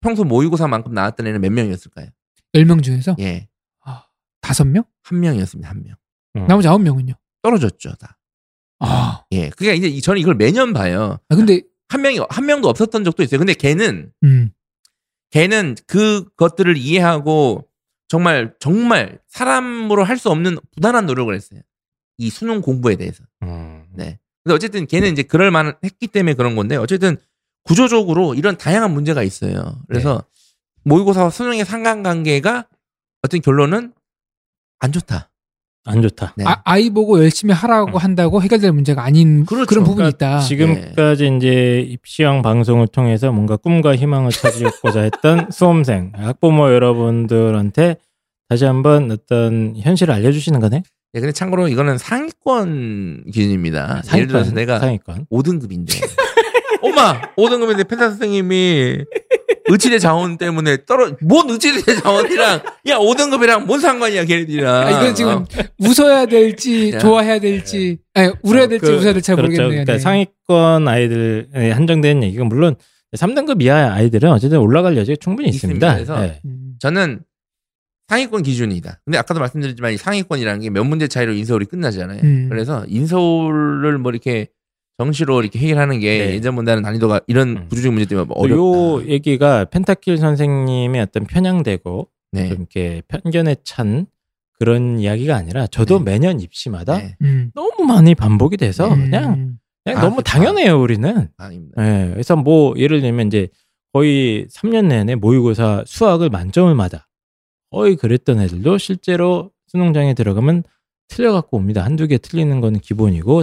평소 0.00 0.24
모의고사만큼 0.24 0.92
나왔던 0.92 1.26
애는 1.26 1.40
몇 1.40 1.50
명이었을까요? 1.52 2.08
10명 2.54 2.82
중에서 2.82 3.14
예. 3.20 3.48
아, 3.84 4.04
5명? 4.42 4.84
한 5.02 5.20
명이었습니다. 5.20 5.68
한 5.68 5.82
명. 5.84 5.94
음. 6.36 6.46
나머지 6.46 6.68
9명은요. 6.68 7.14
떨어졌죠, 7.42 7.94
다. 7.96 8.18
아, 8.80 9.24
예. 9.32 9.50
그러니까 9.50 9.74
이제 9.74 9.88
이- 9.88 10.00
저는 10.00 10.20
이걸 10.20 10.34
매년 10.34 10.72
봐요. 10.72 11.18
아, 11.28 11.36
근데 11.36 11.62
한 11.88 12.02
명이 12.02 12.18
한 12.28 12.46
명도 12.46 12.68
없었던 12.68 13.04
적도 13.04 13.22
있어요. 13.22 13.38
근데 13.38 13.54
걔는 13.54 14.12
음. 14.24 14.50
걔는 15.30 15.76
그것들을 15.86 16.76
이해하고 16.76 17.68
정말 18.12 18.54
정말 18.60 19.18
사람으로 19.26 20.04
할 20.04 20.18
수 20.18 20.28
없는 20.28 20.58
부단한 20.74 21.06
노력을 21.06 21.34
했어요. 21.34 21.62
이 22.18 22.28
수능 22.28 22.60
공부에 22.60 22.96
대해서. 22.96 23.24
음. 23.42 23.86
네. 23.94 24.18
근데 24.44 24.54
어쨌든 24.54 24.86
걔는 24.86 25.10
이제 25.12 25.22
그럴 25.22 25.50
만한 25.50 25.76
했기 25.82 26.08
때문에 26.08 26.34
그런 26.34 26.54
건데 26.54 26.76
어쨌든 26.76 27.16
구조적으로 27.64 28.34
이런 28.34 28.58
다양한 28.58 28.92
문제가 28.92 29.22
있어요. 29.22 29.80
그래서 29.88 30.22
모의고사와 30.84 31.30
수능의 31.30 31.64
상관관계가 31.64 32.68
어떤 33.22 33.40
결론은 33.40 33.94
안 34.80 34.92
좋다. 34.92 35.30
안 35.84 36.00
좋다. 36.00 36.34
네. 36.36 36.44
아, 36.46 36.60
아이 36.64 36.90
보고 36.90 37.18
열심히 37.18 37.52
하라고 37.54 37.98
한다고 37.98 38.40
해결될 38.40 38.70
문제가 38.72 39.02
아닌 39.04 39.44
그렇죠. 39.44 39.66
그런 39.66 39.84
부분이 39.84 39.96
그러니까 40.12 40.26
있다. 40.28 40.40
지금까지 40.40 41.30
이제 41.36 41.80
입시왕 41.88 42.42
방송을 42.42 42.86
통해서 42.86 43.32
뭔가 43.32 43.56
꿈과 43.56 43.96
희망을 43.96 44.30
찾으고자 44.30 45.00
했던 45.00 45.48
수험생, 45.50 46.12
학부모 46.14 46.72
여러분들한테 46.72 47.96
다시 48.48 48.64
한번 48.64 49.10
어떤 49.10 49.74
현실을 49.76 50.14
알려주시는 50.14 50.60
거네. 50.60 50.82
네, 51.14 51.20
근데 51.20 51.32
참고로 51.32 51.68
이거는 51.68 51.98
상위권 51.98 53.24
기준입니다. 53.32 54.02
예를 54.14 54.28
들어서 54.28 54.52
내가 54.52 54.78
상위권. 54.78 55.26
5등급인데. 55.30 55.94
엄마! 56.80 57.20
5등급인데 57.36 57.88
펜타 57.88 58.10
선생님이 58.10 58.98
의치대 59.72 59.98
자원 59.98 60.36
때문에 60.38 60.84
떨어, 60.86 61.16
뭔 61.22 61.48
의치대 61.50 61.94
자원이랑, 62.00 62.60
야, 62.88 62.98
5등급이랑 62.98 63.64
뭔 63.66 63.80
상관이야, 63.80 64.24
걔네들이랑. 64.24 64.86
아, 64.86 64.90
이건 64.90 65.14
지금 65.14 65.32
어. 65.32 65.44
웃어야 65.78 66.26
될지 66.26 66.92
야. 66.92 66.98
좋아해야 66.98 67.38
될지 67.40 67.98
아니 68.14 68.32
울어야 68.42 68.66
될지 68.68 68.86
그- 68.86 68.92
웃어야 68.92 69.12
될지 69.12 69.26
잘 69.26 69.36
그렇죠. 69.36 69.50
모르겠네요. 69.62 69.84
그러니까 69.84 69.92
네. 69.94 69.98
상위권 69.98 70.86
아이들에 70.88 71.70
한정된 71.72 72.22
얘기가 72.24 72.44
물론 72.44 72.74
3등급 73.16 73.62
이하 73.62 73.92
아이들은 73.94 74.30
어쨌든 74.30 74.58
올라갈 74.58 74.96
여지가 74.96 75.16
충분히 75.20 75.48
있습니다. 75.50 75.86
있습니다. 75.96 76.14
그래서 76.14 76.20
네. 76.32 76.40
음. 76.44 76.74
저는 76.78 77.20
상위권 78.08 78.42
기준이다. 78.42 79.00
근데 79.04 79.16
아까도 79.18 79.40
말씀드렸지만 79.40 79.92
이 79.92 79.96
상위권이라는 79.96 80.60
게 80.60 80.70
몇 80.70 80.84
문제 80.84 81.08
차이로 81.08 81.32
인서울이 81.32 81.64
끝나잖아요. 81.66 82.20
음. 82.22 82.46
그래서 82.50 82.84
인서울을 82.88 83.98
뭐 83.98 84.10
이렇게 84.12 84.48
정시로 84.98 85.40
이렇게 85.42 85.58
해결하는 85.58 86.00
게 86.00 86.26
네. 86.26 86.34
예전보다는 86.34 86.82
난이도가 86.82 87.22
이런 87.26 87.48
음. 87.56 87.68
구조적인 87.68 87.94
문제 87.94 88.08
때문에 88.08 88.26
뭐요 88.26 88.98
어렵다. 88.98 89.08
얘기가 89.08 89.64
펜타킬 89.66 90.18
선생님의 90.18 91.00
어떤 91.00 91.24
편향되고 91.24 92.08
네. 92.32 92.48
좀 92.48 92.58
이렇게 92.58 93.02
편견에 93.08 93.56
찬 93.64 94.06
그런 94.58 94.98
이야기가 95.00 95.34
아니라 95.34 95.66
저도 95.66 95.98
네. 95.98 96.12
매년 96.12 96.40
입시마다 96.40 96.98
네. 96.98 97.16
음. 97.22 97.50
너무 97.54 97.84
많이 97.84 98.14
반복이 98.14 98.56
돼서 98.56 98.92
음. 98.92 99.04
그냥, 99.04 99.58
그냥 99.84 99.98
아, 99.98 100.02
너무 100.02 100.16
그쵸. 100.16 100.24
당연해요 100.24 100.80
우리는. 100.80 101.28
아닙니다. 101.36 101.82
예, 101.84 102.10
그래서 102.12 102.36
뭐 102.36 102.74
예를 102.76 103.00
들면 103.00 103.26
이제 103.26 103.48
거의 103.92 104.46
3년 104.50 104.86
내내 104.86 105.16
모의고사 105.16 105.84
수학을 105.86 106.30
만점을 106.30 106.72
맞아. 106.74 107.06
거의 107.70 107.96
그랬던 107.96 108.40
애들도 108.40 108.78
실제로 108.78 109.50
수능장에 109.66 110.14
들어가면 110.14 110.62
틀려갖고 111.08 111.56
옵니다. 111.56 111.84
한두 111.84 112.06
개 112.06 112.18
틀리는 112.18 112.60
건 112.60 112.78
기본이고 112.78 113.42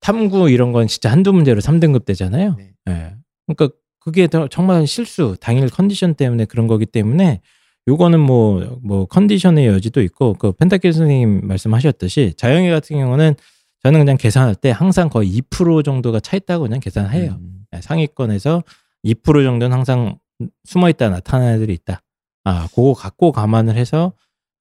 탐구 0.00 0.50
이런 0.50 0.72
건 0.72 0.86
진짜 0.86 1.10
한두 1.10 1.32
문제로 1.32 1.60
3등급 1.60 2.04
되잖아요. 2.04 2.56
네. 2.56 2.72
예. 2.88 3.14
그러니까 3.46 3.76
그게 4.00 4.26
더 4.26 4.48
정말 4.48 4.86
실수, 4.86 5.36
당일 5.40 5.68
컨디션 5.68 6.14
때문에 6.14 6.44
그런 6.44 6.66
거기 6.66 6.86
때문에 6.86 7.40
요거는 7.88 8.20
뭐, 8.20 8.78
뭐 8.82 9.06
컨디션의 9.06 9.66
여지도 9.66 10.02
있고 10.02 10.34
그 10.34 10.52
펜타킬 10.52 10.92
선생님 10.92 11.40
말씀하셨듯이 11.44 12.34
자영이 12.36 12.70
같은 12.70 12.96
경우는 12.96 13.34
저는 13.82 14.00
그냥 14.00 14.16
계산할 14.16 14.54
때 14.54 14.70
항상 14.70 15.08
거의 15.08 15.30
2% 15.40 15.84
정도가 15.84 16.20
차 16.20 16.36
있다고 16.36 16.64
그냥 16.64 16.80
계산해요. 16.80 17.32
음. 17.40 17.64
네, 17.70 17.80
상위권에서 17.80 18.62
2% 19.04 19.44
정도는 19.44 19.72
항상 19.72 20.18
숨어 20.64 20.88
있다 20.90 21.08
나타나는 21.10 21.54
애들이 21.56 21.74
있다. 21.74 22.02
아, 22.44 22.68
그거 22.74 22.94
갖고 22.94 23.32
감안을 23.32 23.76
해서 23.76 24.12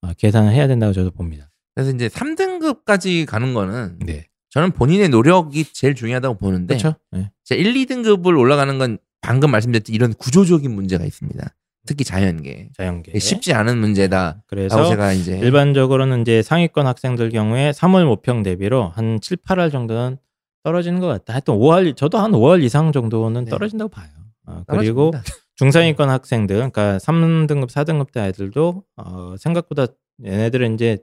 어, 0.01 0.13
계산을 0.13 0.51
해야 0.51 0.67
된다고 0.67 0.93
저도 0.93 1.11
봅니다. 1.11 1.49
그래서 1.75 1.91
이제 1.91 2.07
3등급까지 2.07 3.25
가는 3.25 3.53
거는 3.53 3.99
네. 3.99 4.27
저는 4.49 4.71
본인의 4.71 5.09
노력이 5.09 5.65
제일 5.73 5.95
중요하다고 5.95 6.37
보는데 6.37 6.77
그렇죠. 6.77 6.97
네. 7.11 7.31
제 7.43 7.55
1, 7.55 7.73
2등급을 7.73 8.37
올라가는 8.37 8.77
건 8.77 8.97
방금 9.21 9.51
말씀드렸듯이 9.51 9.93
이런 9.93 10.13
구조적인 10.13 10.71
문제가 10.71 11.05
있습니다. 11.05 11.53
특히 11.85 12.03
자연계. 12.03 12.69
자연계. 12.75 13.17
쉽지 13.19 13.53
않은 13.53 13.77
문제다라고 13.77 14.39
그래서 14.47 14.89
제가 14.89 15.13
이제 15.13 15.37
일반적으로는 15.39 16.21
이제 16.21 16.41
상위권 16.41 16.85
학생들 16.85 17.29
경우에 17.29 17.71
3월 17.71 18.05
모평 18.05 18.43
대비로 18.43 18.89
한 18.89 19.19
7, 19.21 19.37
8월 19.37 19.71
정도는 19.71 20.17
떨어지는 20.63 20.99
것 20.99 21.07
같다. 21.07 21.33
하여튼 21.33 21.53
5월 21.55 21.95
저도 21.95 22.17
한 22.17 22.31
5월 22.31 22.61
이상 22.63 22.91
정도는 22.91 23.45
네. 23.45 23.51
떨어진다고 23.51 23.89
봐요. 23.89 24.09
어, 24.45 24.63
그리고. 24.67 25.11
중상위권 25.57 26.07
학생들, 26.07 26.55
그러니까 26.55 26.97
3등급, 26.99 27.67
4등급 27.69 28.11
대 28.11 28.19
아이들도 28.19 28.83
어, 28.97 29.35
생각보다 29.39 29.87
얘네들은 30.23 30.75
이제 30.75 30.99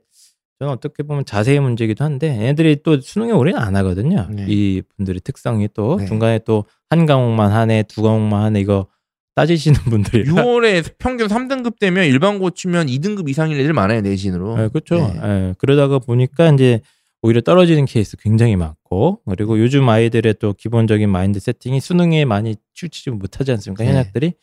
저는 0.59 0.73
어떻게 0.73 1.03
보면 1.03 1.25
자세의 1.25 1.61
문제이기도 1.61 2.05
한데 2.05 2.29
얘네들이 2.29 2.83
또 2.83 3.01
수능에 3.01 3.33
올해는 3.33 3.59
안 3.61 3.75
하거든요. 3.77 4.29
네. 4.31 4.47
이 4.49 4.83
분들의 4.97 5.21
특성이 5.23 5.69
또 5.75 5.97
네. 5.99 6.07
중간에 6.07 6.39
또 6.41 6.65
한 6.95 7.07
과목만 7.07 7.51
하네, 7.51 7.85
두 7.85 8.03
과목만 8.03 8.43
하네 8.45 8.61
이거 8.61 8.87
따지시는 9.35 9.81
분들이 9.91 10.25
6월에 10.31 10.95
평균 10.99 11.27
3등급 11.27 11.81
되면 11.81 12.05
일반 12.05 12.39
고 12.39 12.51
치면 12.51 12.87
2등급 12.87 13.29
이상인 13.29 13.59
애들 13.59 13.73
많아요 13.73 14.01
내신으로. 14.01 14.57
네, 14.57 14.69
그렇죠. 14.69 14.97
네. 14.97 15.21
예, 15.25 15.55
그러다가 15.59 15.99
보니까 15.99 16.51
이제 16.51 16.81
오히려 17.21 17.41
떨어지는 17.41 17.87
케이스 17.87 18.17
굉장히 18.17 18.55
많고 18.55 19.23
그리고 19.29 19.59
요즘 19.59 19.89
아이들의 19.89 20.35
또 20.39 20.53
기본적인 20.53 21.09
마인드 21.11 21.41
세팅이 21.41 21.81
수능에 21.81 22.25
많이 22.27 22.55
치우치지 22.75 23.11
못하지 23.11 23.51
않습니까 23.51 23.83
네. 23.83 23.91
현역들이 23.91 24.35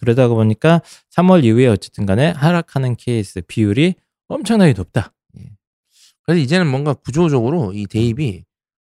그러다 0.00 0.26
보니까 0.26 0.80
3월 1.14 1.44
이후에 1.44 1.68
어쨌든 1.68 2.04
간에 2.04 2.30
하락하는 2.30 2.96
케이스 2.96 3.42
비율이 3.46 3.94
엄청나게 4.26 4.72
높다. 4.72 5.12
그래서 6.24 6.40
이제는 6.40 6.66
뭔가 6.68 6.94
구조적으로 6.94 7.72
이 7.74 7.86
대입이 7.86 8.44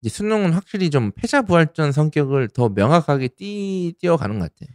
이제 0.02 0.08
수능은 0.10 0.52
확실히 0.52 0.90
좀 0.90 1.12
패자 1.12 1.42
부활전 1.42 1.92
성격을 1.92 2.48
더 2.48 2.68
명확하게 2.68 3.28
띄, 3.28 3.94
띄어가는 4.00 4.38
것 4.38 4.52
같아. 4.54 4.72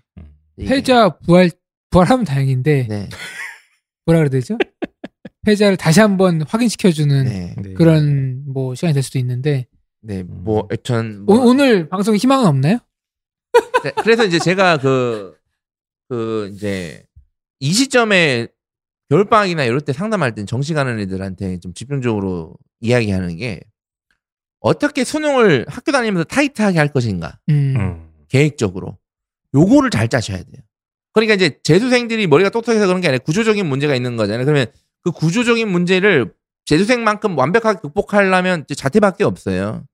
이게. 0.57 0.69
패자 0.69 1.17
부활 1.19 1.49
부활하면 1.89 2.25
다행인데 2.25 2.87
네. 2.89 3.09
뭐라 4.05 4.19
그래야 4.19 4.29
되죠? 4.29 4.57
패자를 5.43 5.77
다시 5.77 5.99
한번 5.99 6.41
확인시켜주는 6.41 7.25
네. 7.25 7.55
네. 7.61 7.73
그런 7.73 8.43
뭐 8.47 8.73
시간이 8.75 8.93
될 8.93 9.03
수도 9.03 9.19
있는데 9.19 9.67
네. 10.01 10.23
뭐, 10.23 10.61
음. 10.61 10.67
여튼. 10.71 11.23
오, 11.27 11.33
뭐, 11.35 11.45
오 11.45 11.53
늘 11.55 11.89
방송에 11.89 12.17
희망은 12.17 12.45
없나요? 12.47 12.77
네, 13.83 13.91
그래서 14.03 14.23
이제 14.23 14.37
제가 14.37 14.77
그, 14.77 15.35
그, 16.09 16.51
이제, 16.53 17.03
이 17.59 17.71
시점에 17.73 18.47
겨울방학이나 19.09 19.63
이럴 19.65 19.81
때 19.81 19.93
상담할 19.93 20.33
땐 20.33 20.45
정시 20.45 20.73
가는 20.73 20.99
애들한테 20.99 21.59
좀 21.59 21.73
집중적으로 21.73 22.55
이야기하는 22.81 23.37
게 23.37 23.61
어떻게 24.59 25.03
수능을 25.03 25.65
학교 25.69 25.91
다니면서 25.91 26.23
타이트하게 26.23 26.79
할 26.79 26.87
것인가. 26.87 27.37
음. 27.49 27.75
음. 27.77 28.09
계획적으로. 28.29 28.97
요거를 29.53 29.89
잘 29.91 30.07
짜셔야 30.09 30.37
돼요. 30.37 30.61
그러니까 31.13 31.35
이제 31.35 31.59
재수생들이 31.63 32.27
머리가 32.27 32.49
똑똑해서 32.49 32.87
그런 32.87 32.99
게 32.99 33.07
아니라 33.07 33.23
구조적인 33.23 33.65
문제가 33.65 33.95
있는 33.95 34.17
거잖아요. 34.17 34.43
그러면 34.45 34.65
그 35.01 35.11
구조적인 35.11 35.67
문제를 35.69 36.33
재수생만큼 36.65 37.37
완벽하게 37.37 37.79
극복하려면 37.79 38.61
이제 38.65 38.73
자퇴밖에 38.75 39.23
없어요. 39.23 39.85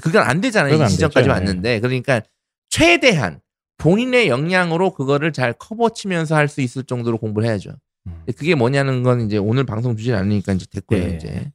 그건 0.00 0.22
안 0.22 0.40
되잖아요. 0.40 0.70
그건 0.72 0.84
이안 0.84 0.88
시점까지 0.90 1.24
되죠. 1.24 1.30
왔는데. 1.32 1.80
그러니까 1.80 2.22
최대한 2.70 3.40
본인의 3.76 4.28
역량으로 4.28 4.92
그거를 4.94 5.32
잘 5.32 5.52
커버치면서 5.52 6.36
할 6.36 6.48
수 6.48 6.60
있을 6.62 6.84
정도로 6.84 7.18
공부를 7.18 7.48
해야죠. 7.48 7.72
음. 8.06 8.24
그게 8.36 8.54
뭐냐는 8.54 9.02
건 9.02 9.22
이제 9.22 9.36
오늘 9.36 9.64
방송 9.64 9.96
주지 9.96 10.12
않으니까 10.12 10.52
이제 10.52 10.66
됐고요. 10.70 10.98
예. 11.02 11.16
이제 11.16 11.50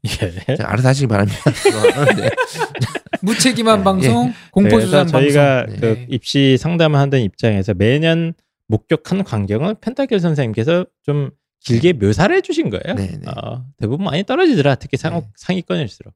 예. 0.49 0.55
알아서 0.63 0.89
하시기 0.89 1.07
바랍니다. 1.07 1.37
네. 2.15 2.29
무책임한 3.21 3.79
네. 3.79 3.83
방송, 3.83 4.25
그래서 4.27 4.51
공포수산 4.51 5.07
저희가 5.07 5.65
방송. 5.65 5.79
그 5.79 5.85
네. 5.85 6.05
입시 6.09 6.57
상담을 6.57 6.99
하는 6.99 7.21
입장에서 7.21 7.73
매년 7.73 8.33
목격한 8.67 9.23
광경을 9.23 9.75
펜타길 9.81 10.19
선생님께서 10.19 10.85
좀 11.03 11.31
길게 11.61 11.93
묘사를 11.93 12.33
해주신 12.35 12.69
거예요. 12.69 12.95
네, 12.95 13.07
네. 13.07 13.21
어, 13.29 13.65
대부분 13.77 14.05
많이 14.05 14.23
떨어지더라. 14.23 14.75
특히 14.75 14.97
상, 14.97 15.13
네. 15.15 15.21
상위권일수록 15.35 16.13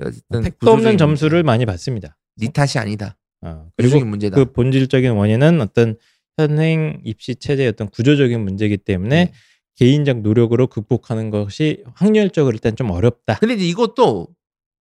어쨌든 0.00 0.42
택도 0.42 0.70
없는 0.70 0.96
점수를 0.96 1.38
문제. 1.38 1.46
많이 1.46 1.66
받습니다. 1.66 2.16
네 2.36 2.48
탓이 2.50 2.78
아니다. 2.78 3.16
어, 3.42 3.68
그리고 3.76 3.94
그리고 3.94 4.06
문제다. 4.06 4.36
그 4.36 4.52
본질적인 4.52 5.12
원인은 5.12 5.60
어떤 5.60 5.96
현행 6.38 7.00
입시 7.04 7.34
체제의 7.34 7.68
어떤 7.68 7.88
구조적인 7.88 8.40
문제이기 8.40 8.78
때문에 8.78 9.24
네. 9.26 9.32
개인적 9.78 10.22
노력으로 10.22 10.66
극복하는 10.66 11.30
것이 11.30 11.84
확률적으로 11.94 12.52
일단 12.52 12.74
좀 12.74 12.90
어렵다. 12.90 13.38
근데 13.38 13.54
이제 13.54 13.64
이것도 13.64 14.26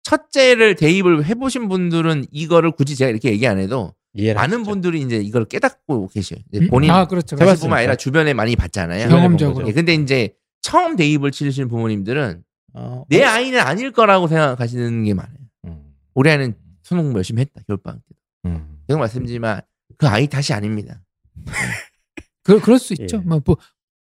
첫째를 0.04 0.74
대입을 0.74 1.26
해보신 1.26 1.68
분들은 1.68 2.26
이거를 2.30 2.70
굳이 2.70 2.96
제가 2.96 3.10
이렇게 3.10 3.30
얘기 3.30 3.46
안 3.46 3.58
해도 3.58 3.92
이해를 4.14 4.36
많은 4.36 4.60
하시죠. 4.60 4.70
분들이 4.70 5.02
이제 5.02 5.18
이걸 5.18 5.44
깨닫고 5.44 6.08
계셔요. 6.08 6.40
이제 6.50 6.64
음? 6.64 6.68
본인 6.68 6.90
아 6.90 7.06
그렇죠. 7.06 7.36
해봤습니까? 7.38 7.76
아니라 7.76 7.96
주변에 7.96 8.32
많이 8.32 8.56
봤잖아요. 8.56 9.08
경험적으로. 9.10 9.68
예, 9.68 9.72
근데 9.72 9.92
이제 9.94 10.34
처음 10.62 10.96
대입을 10.96 11.30
치르시는 11.30 11.68
부모님들은 11.68 12.42
어, 12.72 13.04
내 13.10 13.22
아이는 13.22 13.60
아닐 13.60 13.92
거라고 13.92 14.28
생각하시는 14.28 15.04
게 15.04 15.12
많아요. 15.12 15.36
음, 15.66 15.92
우리 16.14 16.30
아이는 16.30 16.54
수능 16.82 17.14
열심히 17.14 17.42
했다 17.42 17.60
겨울방학 17.66 18.00
때. 18.00 18.16
음. 18.46 18.78
계속 18.88 18.98
말씀드리지만 18.98 19.60
그 19.98 20.06
아이 20.06 20.26
탓이 20.26 20.54
아닙니다. 20.54 21.02
그, 22.44 22.60
그럴 22.60 22.78
수 22.78 22.94
있죠. 22.94 23.18
예. 23.18 23.20
뭐, 23.20 23.40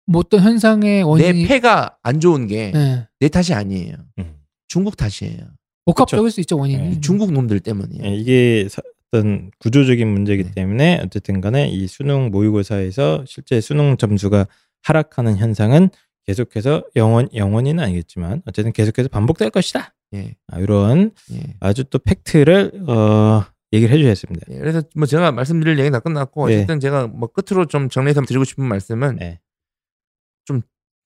뭐, 0.06 0.12
뭐 0.12 0.20
어떤 0.20 0.40
현상의 0.40 1.02
원인이 1.02 1.42
내 1.42 1.48
패가 1.48 1.98
안 2.02 2.20
좋은 2.20 2.46
게내 2.46 3.06
예. 3.20 3.28
탓이 3.28 3.54
아니에요. 3.54 3.94
음. 4.18 4.34
중국 4.68 4.96
탓이에요. 4.96 5.38
복합적일 5.84 6.30
수 6.30 6.40
있죠 6.40 6.58
원인이. 6.58 6.96
예. 6.96 7.00
중국 7.00 7.32
놈들 7.32 7.60
때문이에요. 7.60 8.04
예, 8.04 8.14
이게 8.16 8.66
사- 8.68 8.82
어떤 9.12 9.50
구조적인 9.60 10.06
문제이기 10.08 10.44
네. 10.44 10.50
때문에 10.52 11.00
어쨌든 11.04 11.40
간에 11.40 11.68
이 11.68 11.86
수능 11.86 12.30
모의고사에서 12.30 13.24
실제 13.26 13.60
수능 13.60 13.96
점수가 13.96 14.46
하락하는 14.82 15.36
현상은 15.36 15.90
계속해서 16.26 16.82
영원 16.96 17.28
영원히는 17.32 17.82
아니겠지만 17.84 18.42
어쨌든 18.46 18.72
계속해서 18.72 19.08
반복될 19.08 19.50
것이다. 19.50 19.94
예, 20.14 20.34
아, 20.48 20.58
이런 20.58 21.12
예. 21.32 21.54
아주 21.60 21.84
또 21.84 22.00
팩트를 22.00 22.72
어, 22.88 23.44
얘기를 23.72 23.94
해주셨습니다. 23.94 24.46
예, 24.50 24.58
그래서 24.58 24.82
뭐 24.96 25.06
제가 25.06 25.30
말씀드릴 25.30 25.78
얘기는 25.78 25.92
다 25.92 26.00
끝났고 26.00 26.48
네. 26.48 26.56
어쨌든 26.56 26.80
제가 26.80 27.06
뭐 27.06 27.28
끝으로 27.28 27.66
좀 27.66 27.88
정리해서 27.88 28.22
드리고 28.22 28.42
싶은 28.42 28.64
말씀은 28.64 29.16
네. 29.20 29.30
좀 29.30 29.45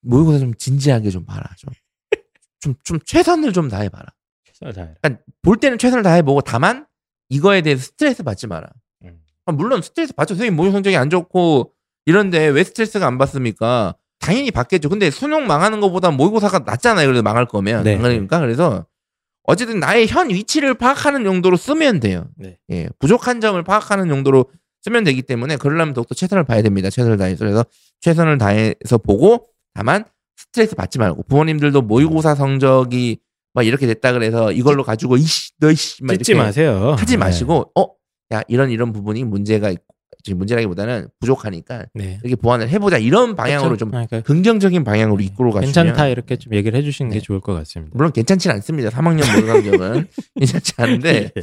모의고사 0.03 0.39
좀 0.39 0.55
진지하게 0.55 1.11
좀 1.11 1.25
봐라 1.25 1.49
좀. 1.59 1.73
좀, 2.61 2.75
좀 2.85 2.99
최선을 3.05 3.53
좀 3.53 3.69
다해봐라. 3.69 4.05
최선을 4.45 4.75
다해라. 4.75 4.95
그러니까 5.01 5.23
볼 5.43 5.57
때는 5.57 5.79
최선을 5.79 6.03
다해보고 6.03 6.43
다만 6.43 6.87
이거에 7.29 7.63
대해서 7.63 7.83
스트레스 7.83 8.23
받지 8.23 8.47
마라. 8.47 8.69
음. 9.05 9.21
아, 9.47 9.53
물론 9.53 9.81
스트레스 9.83 10.13
받죠. 10.13 10.35
선생님 10.35 10.57
모의 10.57 10.73
성적이 10.73 10.97
안 10.97 11.09
좋고 11.09 11.73
이런데 12.07 12.47
왜 12.49 12.65
스트레스가 12.65 13.07
안 13.07 13.19
받습니까? 13.19 13.95
당연히 14.19 14.51
받겠죠. 14.51 14.89
근데 14.91 15.11
수능 15.11 15.47
망하는 15.47 15.81
것보다 15.81 16.11
모의고사가 16.11 16.61
낫잖아요. 16.61 17.07
그래도 17.07 17.23
망할 17.23 17.47
거면. 17.47 17.85
네. 17.85 17.95
안 17.95 18.03
그러니까 18.03 18.41
그래서 18.41 18.87
어쨌든 19.45 19.81
나의 19.81 20.07
현 20.07 20.29
위치를 20.29 20.75
파악하는 20.75 21.25
용도로 21.25 21.57
쓰면 21.57 22.01
돼요. 22.01 22.29
네. 22.37 22.59
예, 22.71 22.89
부족한 22.99 23.41
점을 23.41 23.61
파악하는 23.63 24.11
용도로 24.11 24.45
쓰면 24.83 25.05
되기 25.05 25.23
때문에 25.23 25.57
그러려면 25.57 25.95
더욱더 25.95 26.15
최선을 26.15 26.45
다해야 26.45 26.63
됩니다. 26.63 26.91
최선을 26.91 27.17
다해서 27.17 27.39
그래서 27.45 27.65
최선을 28.01 28.39
다해서 28.39 28.99
보고 28.99 29.47
다만 29.75 30.05
스트레스 30.37 30.75
받지 30.75 30.99
말고 30.99 31.25
부모님들도 31.25 31.83
모의고사 31.83 32.35
성적이 32.35 33.19
막 33.53 33.67
이렇게 33.67 33.87
됐다 33.87 34.13
그래서 34.13 34.53
이걸로 34.53 34.83
가지고 34.85 35.17
이씨 35.17 35.53
너이씨 35.59 36.05
막 36.05 36.15
찢지 36.15 36.35
마세요. 36.35 36.95
하지 36.99 37.15
네. 37.15 37.17
마시고 37.19 37.73
어야 37.75 38.43
이런 38.49 38.71
이런 38.71 38.93
부분이 38.93 39.25
문제가 39.25 39.71
있고 39.71 39.85
지금 40.23 40.39
문제라기보다는 40.39 41.09
부족하니까 41.19 41.87
네. 41.95 42.19
이렇게 42.23 42.37
보완을 42.37 42.69
해보자 42.69 42.99
이런 42.99 43.37
방향으로 43.37 43.71
그렇죠? 43.71 43.79
좀 43.79 43.91
그러니까 43.91 44.21
긍정적인 44.21 44.85
방향으로 44.85 45.21
이끌어 45.23 45.51
가시면 45.51 45.73
괜찮다 45.73 46.09
이렇게 46.09 46.37
좀 46.37 46.55
얘기를 46.55 46.79
해주시는 46.79 47.11
게 47.11 47.19
네. 47.19 47.23
좋을 47.23 47.41
것 47.41 47.55
같습니다. 47.55 47.93
물론 47.97 48.13
괜찮지는 48.13 48.57
않습니다. 48.57 48.91
3학년 48.91 49.31
모의 49.33 49.47
강정은 49.47 50.09
괜찮지 50.39 50.75
않은데 50.77 51.31
예. 51.37 51.43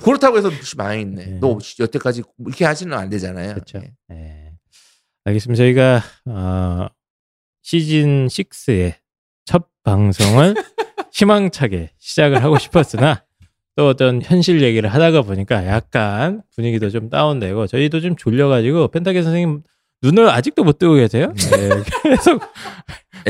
그렇다고 0.00 0.36
해서 0.38 0.50
씨, 0.62 0.76
망했네. 0.76 1.24
네. 1.24 1.38
너 1.40 1.58
씨, 1.60 1.80
여태까지 1.80 2.22
이렇게 2.44 2.64
하시는 2.64 2.92
안 2.96 3.08
되잖아요. 3.08 3.54
그렇죠. 3.54 3.78
예. 3.78 3.92
네. 4.08 4.52
알겠습니다. 5.24 5.56
저희가 5.62 6.02
어, 6.26 6.88
시즌 7.68 8.28
6의 8.28 8.94
첫 9.44 9.66
방송을 9.84 10.54
희망차게 11.12 11.90
시작을 11.98 12.42
하고 12.42 12.58
싶었으나 12.58 13.26
또 13.76 13.88
어떤 13.88 14.22
현실 14.22 14.62
얘기를 14.62 14.88
하다가 14.88 15.20
보니까 15.20 15.66
약간 15.66 16.40
분위기도 16.56 16.88
좀 16.88 17.10
다운되고 17.10 17.66
저희도 17.66 18.00
좀 18.00 18.16
졸려가지고 18.16 18.88
펜타게 18.88 19.20
선생님 19.20 19.62
눈을 20.00 20.30
아직도 20.30 20.64
못 20.64 20.78
뜨고 20.78 20.94
계세요. 20.94 21.34
네. 21.36 21.68
계속 22.08 22.40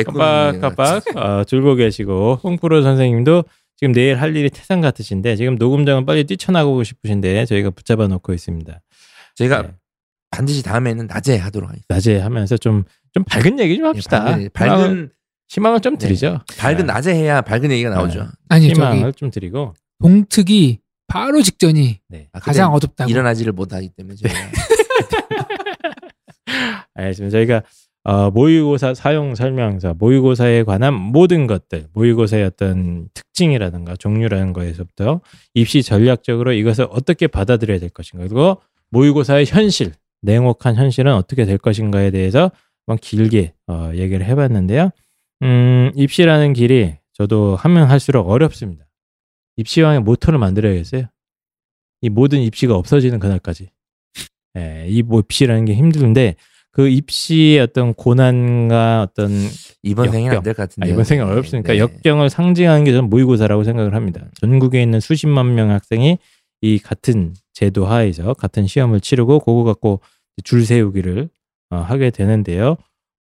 깜빡깜빡 0.07 1.17
어, 1.17 1.43
졸고 1.43 1.75
계시고 1.75 2.39
홍프로 2.41 2.83
선생님도 2.83 3.43
지금 3.75 3.93
내일 3.93 4.21
할 4.21 4.37
일이 4.37 4.51
태산 4.51 4.81
같으신데 4.81 5.35
지금 5.35 5.57
녹음장은 5.57 6.07
빨리 6.07 6.23
뛰쳐나가고 6.23 6.85
싶으신데 6.85 7.45
저희가 7.47 7.71
붙잡아 7.71 8.07
놓고 8.07 8.33
있습니다. 8.35 8.81
제가 9.35 9.63
네. 9.63 9.71
반드시 10.31 10.63
다음에는 10.63 11.07
낮에 11.07 11.37
하도록 11.37 11.69
하겠습니다. 11.69 11.95
낮에 11.95 12.19
하면서 12.21 12.57
좀, 12.57 12.85
좀 13.13 13.25
밝은 13.25 13.59
얘기 13.61 13.77
좀 13.77 13.87
합시다. 13.87 14.25
밝은, 14.25 14.51
밝은, 14.53 15.11
희망을 15.49 15.81
좀 15.81 15.97
네. 15.97 16.07
드리죠. 16.07 16.41
밝은 16.59 16.79
네. 16.79 16.83
낮에 16.85 17.15
해야 17.15 17.41
밝은 17.41 17.71
얘기가 17.71 17.91
나오죠. 17.91 18.29
아니 18.49 18.69
저기 18.69 18.75
희망을 18.75 19.13
좀 19.15 19.31
드리고. 19.31 19.75
동특이 20.01 20.81
바로 21.07 21.43
직전이 21.43 22.01
네. 22.09 22.29
아, 22.33 22.39
가장 22.39 22.73
어둡다고. 22.75 23.11
일어나지를 23.11 23.53
못하기 23.53 23.91
때문에 23.97 24.17
제가 24.17 24.35
알겠습니다. 26.95 27.33
저희가 27.33 27.63
어, 28.05 28.31
모의고사 28.31 28.95
사용 28.95 29.35
설명서, 29.35 29.93
모의고사에 29.95 30.63
관한 30.63 30.95
모든 30.95 31.47
것들, 31.47 31.89
모의고사의 31.93 32.45
어떤 32.45 33.09
특징이라든가 33.13 33.97
종류라는 33.97 34.55
거에서부터 34.55 35.21
입시 35.53 35.83
전략적으로 35.83 36.53
이것을 36.53 36.87
어떻게 36.91 37.27
받아들여야 37.27 37.79
될 37.81 37.91
것인가, 37.91 38.25
그리고 38.27 38.63
모의고사의 38.91 39.45
현실, 39.47 39.93
냉혹한 40.23 40.77
현실은 40.77 41.15
어떻게 41.15 41.45
될 41.45 41.59
것인가에 41.59 42.11
대해서 42.11 42.51
한번 42.87 42.99
길게 43.01 43.55
어, 43.69 43.91
얘기를 43.95 44.25
해봤는데요. 44.27 44.91
음, 45.43 45.93
입시라는 45.95 46.53
길이 46.53 46.95
저도 47.13 47.57
하면 47.57 47.89
할수록 47.89 48.29
어렵습니다. 48.29 48.85
입시왕의 49.57 50.01
모토를 50.01 50.39
만들어야겠어요. 50.39 51.05
이 52.01 52.09
모든 52.09 52.41
입시가 52.41 52.75
없어지는 52.77 53.19
그날까지. 53.19 53.71
예, 54.57 54.87
이 54.89 55.03
뭐 55.03 55.21
입시라는 55.21 55.65
게 55.65 55.75
힘든데 55.75 56.37
그 56.71 56.89
입시의 56.89 57.59
어떤 57.61 57.93
고난과 57.95 59.03
어떤 59.03 59.31
이번 59.83 60.11
생에는 60.11 60.27
역경. 60.27 60.39
안될것 60.39 60.61
아, 60.61 60.67
같은데. 60.67 60.91
이번 60.91 61.05
생은 61.05 61.25
어렵으니까 61.27 61.73
네. 61.73 61.79
역경을 61.79 62.31
상징하는 62.31 62.85
게 62.85 62.93
저는 62.93 63.11
모의고사라고 63.11 63.65
생각을 63.65 63.95
합니다. 63.95 64.27
전국에 64.41 64.81
있는 64.83 65.01
수십만 65.01 65.55
명의 65.55 65.73
학생이 65.73 66.19
이 66.61 66.79
같은 66.79 67.35
제도 67.53 67.87
하에서 67.87 68.35
같은 68.35 68.67
시험을 68.67 69.01
치르고 69.01 69.41
그거 69.41 69.65
갖고 69.65 70.01
줄 70.45 70.65
세우기를 70.65 71.29
어, 71.71 71.77
하게 71.77 72.11
되는데요. 72.11 72.77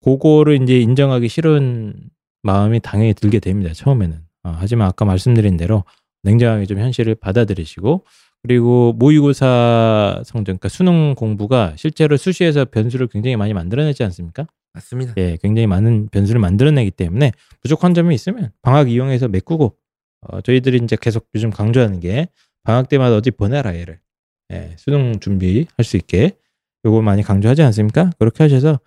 그거를 0.05 0.63
이제 0.63 0.79
인정하기 0.79 1.29
싫은 1.29 1.95
마음이 2.43 2.81
당연히 2.81 3.15
들게 3.15 3.41
됩니다. 3.41 3.73
처음에는. 3.73 4.19
어, 4.45 4.55
하지만 4.57 4.89
아까 4.89 5.05
말씀드린 5.05 5.57
대로 5.57 5.85
냉정하게 6.23 6.67
좀 6.67 6.79
현실을 6.79 7.17
받아들이시고 7.17 8.05
그리고 8.43 8.93
모의고사 8.93 10.23
성적, 10.25 10.53
그러니까 10.53 10.69
수능 10.69 11.15
공부가 11.17 11.73
실제로 11.77 12.17
수시에서 12.17 12.65
변수를 12.67 13.09
굉장히 13.09 13.37
많이 13.37 13.53
만들어내지 13.53 14.05
않습니까? 14.05 14.47
맞습니다. 14.73 15.15
예, 15.17 15.37
굉장히 15.43 15.67
많은 15.67 16.09
변수를 16.13 16.41
만들어내기 16.41 16.93
때문에 16.93 17.33
부족한 17.63 17.95
점이 17.95 18.15
있으면 18.15 18.51
방학 18.63 18.91
이용해서 18.91 19.29
메꾸고 19.29 19.77
어, 20.21 20.41
저희들이 20.43 20.81
이제 20.85 20.97
계속 21.01 21.29
요즘 21.35 21.51
강조하는 21.51 21.99
게 21.99 22.29
방학 22.67 22.89
때마다 22.89 23.15
어디 23.15 23.31
보내라 23.31 23.77
얘를 23.77 24.01
예, 24.53 24.75
수능 24.77 25.21
준비할 25.21 25.85
수 25.85 25.97
있게 25.97 26.37
요거 26.85 27.01
많이 27.01 27.23
강조하지 27.23 27.63
않습니까? 27.63 28.11
그렇게 28.19 28.43
하셔서 28.43 28.81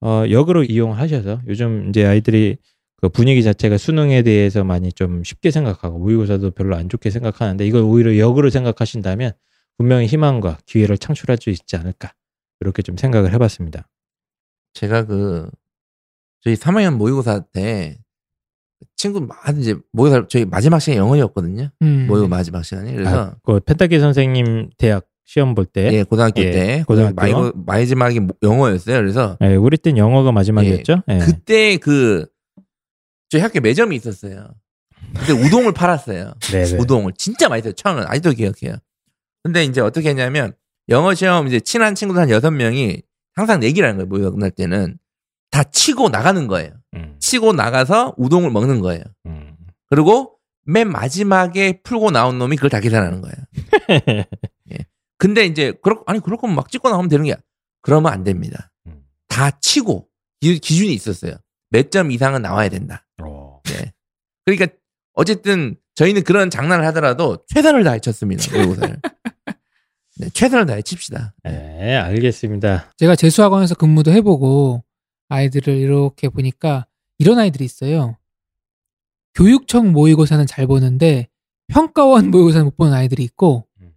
어, 0.00 0.24
역으로 0.30 0.62
이용하셔서 0.62 1.42
요즘 1.48 1.88
이제 1.88 2.06
아이들이 2.06 2.56
그 2.96 3.08
분위기 3.08 3.42
자체가 3.42 3.76
수능에 3.76 4.22
대해서 4.22 4.62
많이 4.62 4.92
좀 4.92 5.24
쉽게 5.24 5.50
생각하고 5.50 5.98
모의고사도 5.98 6.52
별로 6.52 6.76
안 6.76 6.88
좋게 6.88 7.10
생각하는데 7.10 7.66
이걸 7.66 7.82
오히려 7.82 8.16
역으로 8.18 8.50
생각하신다면 8.50 9.32
분명히 9.76 10.06
희망과 10.06 10.58
기회를 10.66 10.96
창출할 10.96 11.38
수 11.40 11.50
있지 11.50 11.76
않을까 11.76 12.14
이렇게 12.60 12.82
좀 12.82 12.96
생각을 12.96 13.32
해봤습니다. 13.32 13.88
제가 14.74 15.06
그 15.06 15.50
저희 16.40 16.54
3학년 16.54 16.96
모의고사 16.96 17.40
때 17.52 17.98
친구 18.96 19.20
많은 19.20 19.60
이제 19.60 19.74
모의고사 19.92 20.26
저희 20.28 20.44
마지막 20.44 20.78
시간이 20.80 20.98
영어였거든요. 20.98 21.70
음. 21.82 22.06
모의고 22.08 22.28
마지막 22.28 22.62
시간이 22.64 22.92
그래서 22.94 23.16
아, 23.20 23.34
그 23.42 23.60
펜타키 23.60 23.98
선생님 23.98 24.70
대학 24.78 25.06
시험 25.26 25.54
볼 25.54 25.64
때, 25.64 25.90
예 25.92 26.02
고등학교 26.02 26.42
예, 26.42 26.50
때 26.50 26.84
고등학교. 26.86 27.14
마지막 27.14 27.52
마지막이 27.66 28.20
모- 28.20 28.34
영어였어요. 28.42 28.96
그래서 28.98 29.38
예, 29.42 29.54
우리 29.56 29.76
땐 29.78 29.96
영어가 29.96 30.32
마지막이었죠. 30.32 31.02
예. 31.08 31.18
그때 31.18 31.76
그 31.78 32.26
저희 33.30 33.40
학교 33.42 33.60
매점이 33.60 33.96
있었어요. 33.96 34.48
그때 35.18 35.32
우동을 35.32 35.72
팔았어요. 35.74 36.34
네네. 36.40 36.76
우동을 36.78 37.12
진짜 37.16 37.48
맛있어요. 37.48 37.72
처음은 37.72 38.04
아직도 38.06 38.32
기억해요. 38.32 38.76
근데 39.42 39.64
이제 39.64 39.80
어떻게 39.80 40.10
했냐면 40.10 40.52
영어 40.88 41.14
시험 41.14 41.46
이제 41.46 41.58
친한 41.60 41.94
친구들 41.94 42.20
한 42.20 42.30
여섯 42.30 42.50
명이 42.50 43.02
항상 43.34 43.60
내기를 43.60 43.88
하는 43.88 43.98
거예요. 43.98 44.08
모의가 44.08 44.30
끝날 44.30 44.50
때는 44.50 44.98
다 45.54 45.62
치고 45.62 46.08
나가는 46.08 46.48
거예요. 46.48 46.72
음, 46.96 47.14
치고 47.20 47.52
나가서 47.52 48.14
우동을 48.18 48.50
먹는 48.50 48.80
거예요. 48.80 49.04
음. 49.26 49.56
그리고 49.88 50.36
맨 50.66 50.90
마지막에 50.90 51.80
풀고 51.84 52.10
나온 52.10 52.38
놈이 52.38 52.56
그걸 52.56 52.70
다 52.70 52.80
계산하는 52.80 53.20
거예요. 53.20 53.36
근데 55.16 55.46
이제 55.46 55.72
그렇 55.82 56.02
아니 56.06 56.18
그럴 56.20 56.38
거면 56.38 56.56
막 56.56 56.70
찍고 56.70 56.90
나오면 56.90 57.08
되는 57.08 57.24
게 57.24 57.36
그러면 57.82 58.12
안 58.12 58.24
됩니다. 58.24 58.72
음. 58.88 59.02
다 59.28 59.50
치고 59.60 60.08
기, 60.40 60.58
기준이 60.58 60.92
있었어요. 60.92 61.36
몇 61.70 61.90
점 61.90 62.10
이상은 62.10 62.42
나와야 62.42 62.68
된다. 62.68 63.06
어. 63.22 63.60
네. 63.64 63.92
그러니까 64.44 64.66
어쨌든 65.14 65.76
저희는 65.94 66.24
그런 66.24 66.50
장난을 66.50 66.84
하더라도 66.86 67.38
최선을 67.46 67.84
다해 67.84 68.00
쳤습니다. 68.00 68.50
모의고사를. 68.52 68.96
네, 70.18 70.28
최선을 70.30 70.66
다해 70.66 70.82
칩시다. 70.82 71.34
네, 71.44 71.96
알겠습니다. 71.96 72.92
제가 72.96 73.14
재수학원에서 73.16 73.74
근무도 73.76 74.10
해보고 74.12 74.83
아이들을 75.28 75.76
이렇게 75.76 76.28
보니까 76.28 76.86
이런 77.18 77.38
아이들이 77.38 77.64
있어요. 77.64 78.16
교육청 79.34 79.92
모의고사는 79.92 80.46
잘 80.46 80.66
보는데 80.66 81.28
평가원 81.68 82.30
모의고사는 82.30 82.64
못 82.66 82.76
보는 82.76 82.92
아이들이 82.92 83.24
있고 83.24 83.66
음. 83.80 83.92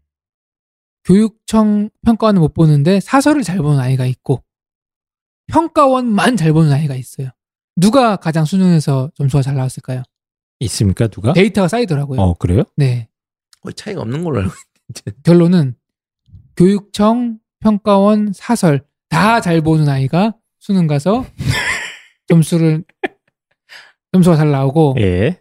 교육청 1.03 1.89
평가원은 2.03 2.41
못 2.41 2.53
보는데 2.53 2.99
사설을 2.99 3.43
잘 3.43 3.57
보는 3.57 3.79
아이가 3.79 4.05
있고 4.05 4.43
평가원만 5.47 6.37
잘 6.37 6.53
보는 6.53 6.71
아이가 6.71 6.95
있어요. 6.95 7.29
누가 7.75 8.15
가장 8.15 8.45
수능에서 8.45 9.11
점수가 9.15 9.43
잘 9.43 9.55
나왔을까요? 9.55 10.03
있습니까, 10.61 11.07
누가? 11.07 11.33
데이터가 11.33 11.67
쌓이더라고요. 11.67 12.19
어, 12.19 12.33
그래요? 12.33 12.63
네. 12.75 13.07
거의 13.61 13.73
차이가 13.75 14.01
없는 14.01 14.23
걸로 14.23 14.39
알고 14.39 14.51
있는데. 14.95 15.21
결론은 15.23 15.75
교육청, 16.55 17.37
평가원, 17.59 18.33
사설 18.33 18.83
다 19.09 19.39
잘 19.39 19.61
보는 19.61 19.87
아이가 19.87 20.35
수능 20.67 20.86
가서 20.86 21.25
점수를 22.27 22.84
점수가 24.12 24.36
잘 24.36 24.51
나오고 24.51 24.95
예. 24.99 25.38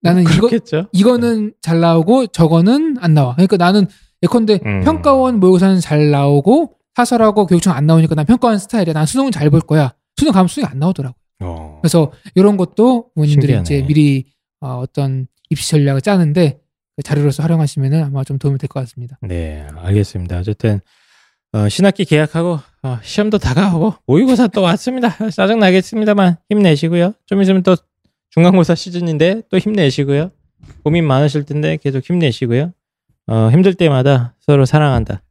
나는 0.00 0.22
이거 0.22 0.48
그렇겠죠. 0.48 0.88
이거는 0.92 1.52
잘 1.60 1.80
나오고 1.80 2.28
저거는 2.28 2.96
안 3.00 3.12
나와. 3.12 3.34
그러니까 3.34 3.58
나는 3.58 3.86
예컨대 4.22 4.60
음. 4.64 4.80
평가원 4.82 5.40
모의고사는 5.40 5.80
잘 5.80 6.10
나오고 6.10 6.74
사설하고 6.94 7.44
교육청 7.46 7.74
안 7.74 7.86
나오니까 7.86 8.14
난 8.14 8.24
평가원 8.24 8.58
스타일이야. 8.58 8.94
난 8.94 9.04
수능은 9.04 9.30
잘 9.30 9.50
볼 9.50 9.60
거야. 9.60 9.92
수능 10.16 10.32
가면 10.32 10.48
수능이 10.48 10.70
안 10.70 10.78
나오더라고. 10.78 11.14
어. 11.40 11.78
그래서 11.82 12.10
이런 12.34 12.56
것도 12.56 13.10
부모님들이. 13.14 13.60
이제 13.60 13.82
미리 13.86 14.24
어, 14.60 14.78
어떤 14.78 15.26
입시 15.50 15.68
전략을 15.70 16.00
짜는데 16.00 16.60
그 16.96 17.02
자료로서 17.02 17.42
활용하시면 17.42 17.92
아마 18.04 18.24
좀 18.24 18.38
도움이 18.38 18.56
될 18.58 18.68
것 18.68 18.80
같습니다. 18.80 19.18
네, 19.20 19.66
알겠습니다. 19.76 20.38
어쨌든 20.38 20.80
어, 21.52 21.68
신학기 21.68 22.06
계약하고 22.06 22.58
어, 22.84 22.98
시험도 23.02 23.38
다가오고 23.38 23.94
모의고사 24.06 24.48
또 24.48 24.62
왔습니다. 24.62 25.10
짜증 25.30 25.58
나겠습니다만 25.60 26.36
힘내시고요. 26.50 27.14
좀 27.26 27.40
있으면 27.42 27.62
또 27.62 27.76
중간고사 28.30 28.74
시즌인데 28.74 29.42
또 29.50 29.58
힘내시고요. 29.58 30.30
고민 30.82 31.06
많으실 31.06 31.44
텐데 31.44 31.76
계속 31.80 32.04
힘내시고요. 32.04 32.72
어, 33.28 33.48
힘들 33.52 33.74
때마다 33.74 34.34
서로 34.40 34.64
사랑한다. 34.64 35.22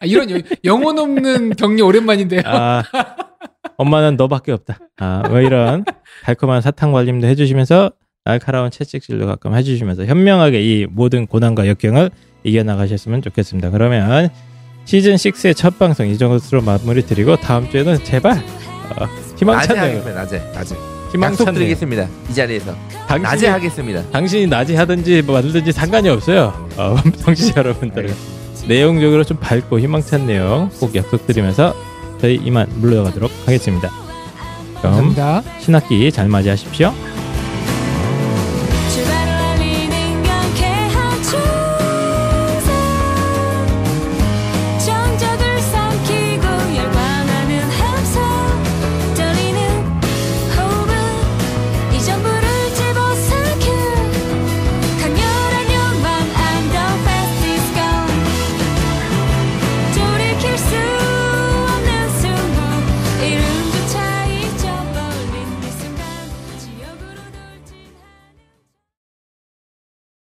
아, 0.00 0.06
이런 0.06 0.30
여- 0.30 0.38
영혼 0.64 0.98
없는 0.98 1.50
격려 1.56 1.84
오랜만인데요. 1.84 2.42
아, 2.44 2.84
엄마는 3.76 4.16
너밖에 4.16 4.52
없다. 4.52 4.78
아, 4.98 5.22
뭐 5.28 5.40
이런 5.40 5.84
달콤한 6.24 6.60
사탕 6.60 6.92
관림도 6.92 7.26
해주시면서 7.26 7.90
날카로운 8.24 8.70
채찍질도 8.70 9.26
가끔 9.26 9.56
해주시면서 9.56 10.04
현명하게 10.04 10.62
이 10.62 10.86
모든 10.86 11.26
고난과 11.26 11.66
역경을 11.66 12.10
이겨나가셨으면 12.44 13.22
좋겠습니다. 13.22 13.70
그러면 13.70 14.28
시즌 14.88 15.16
6의 15.16 15.54
첫 15.54 15.78
방송 15.78 16.08
이 16.08 16.16
정도로 16.16 16.62
마무리 16.62 17.04
드리고 17.04 17.36
다음 17.36 17.68
주에는 17.70 18.02
제발 18.04 18.32
어, 18.32 19.04
낮에 19.04 19.36
희망찬 19.36 19.76
내용, 19.76 19.86
하겠습니다. 19.86 20.20
낮에. 20.22 20.38
낮에. 20.54 20.74
희망찬 21.12 21.12
내용. 21.12 21.32
약속드리겠습니다. 21.32 22.08
이 22.30 22.34
자리에서. 22.34 22.74
낮에 23.06 23.22
당신이, 23.22 23.50
하겠습니다. 23.50 24.02
당신이 24.10 24.46
낮에 24.46 24.76
하든지 24.76 25.20
뭐 25.26 25.36
하든지 25.36 25.72
상관이 25.72 26.08
없어요. 26.08 26.54
어, 26.78 26.96
청취자 27.20 27.58
여러분들은 27.58 28.14
내용적으로 28.66 29.24
좀 29.24 29.36
밝고 29.36 29.78
희망찬 29.78 30.26
내용 30.26 30.70
꼭 30.80 30.96
약속드리면서 30.96 31.74
저희 32.18 32.36
이만 32.36 32.66
물러가도록 32.76 33.30
하겠습니다. 33.44 33.90
그럼 34.80 35.12
감사합니다. 35.12 35.42
신학기 35.60 36.10
잘 36.10 36.28
맞이하십시오. 36.28 36.94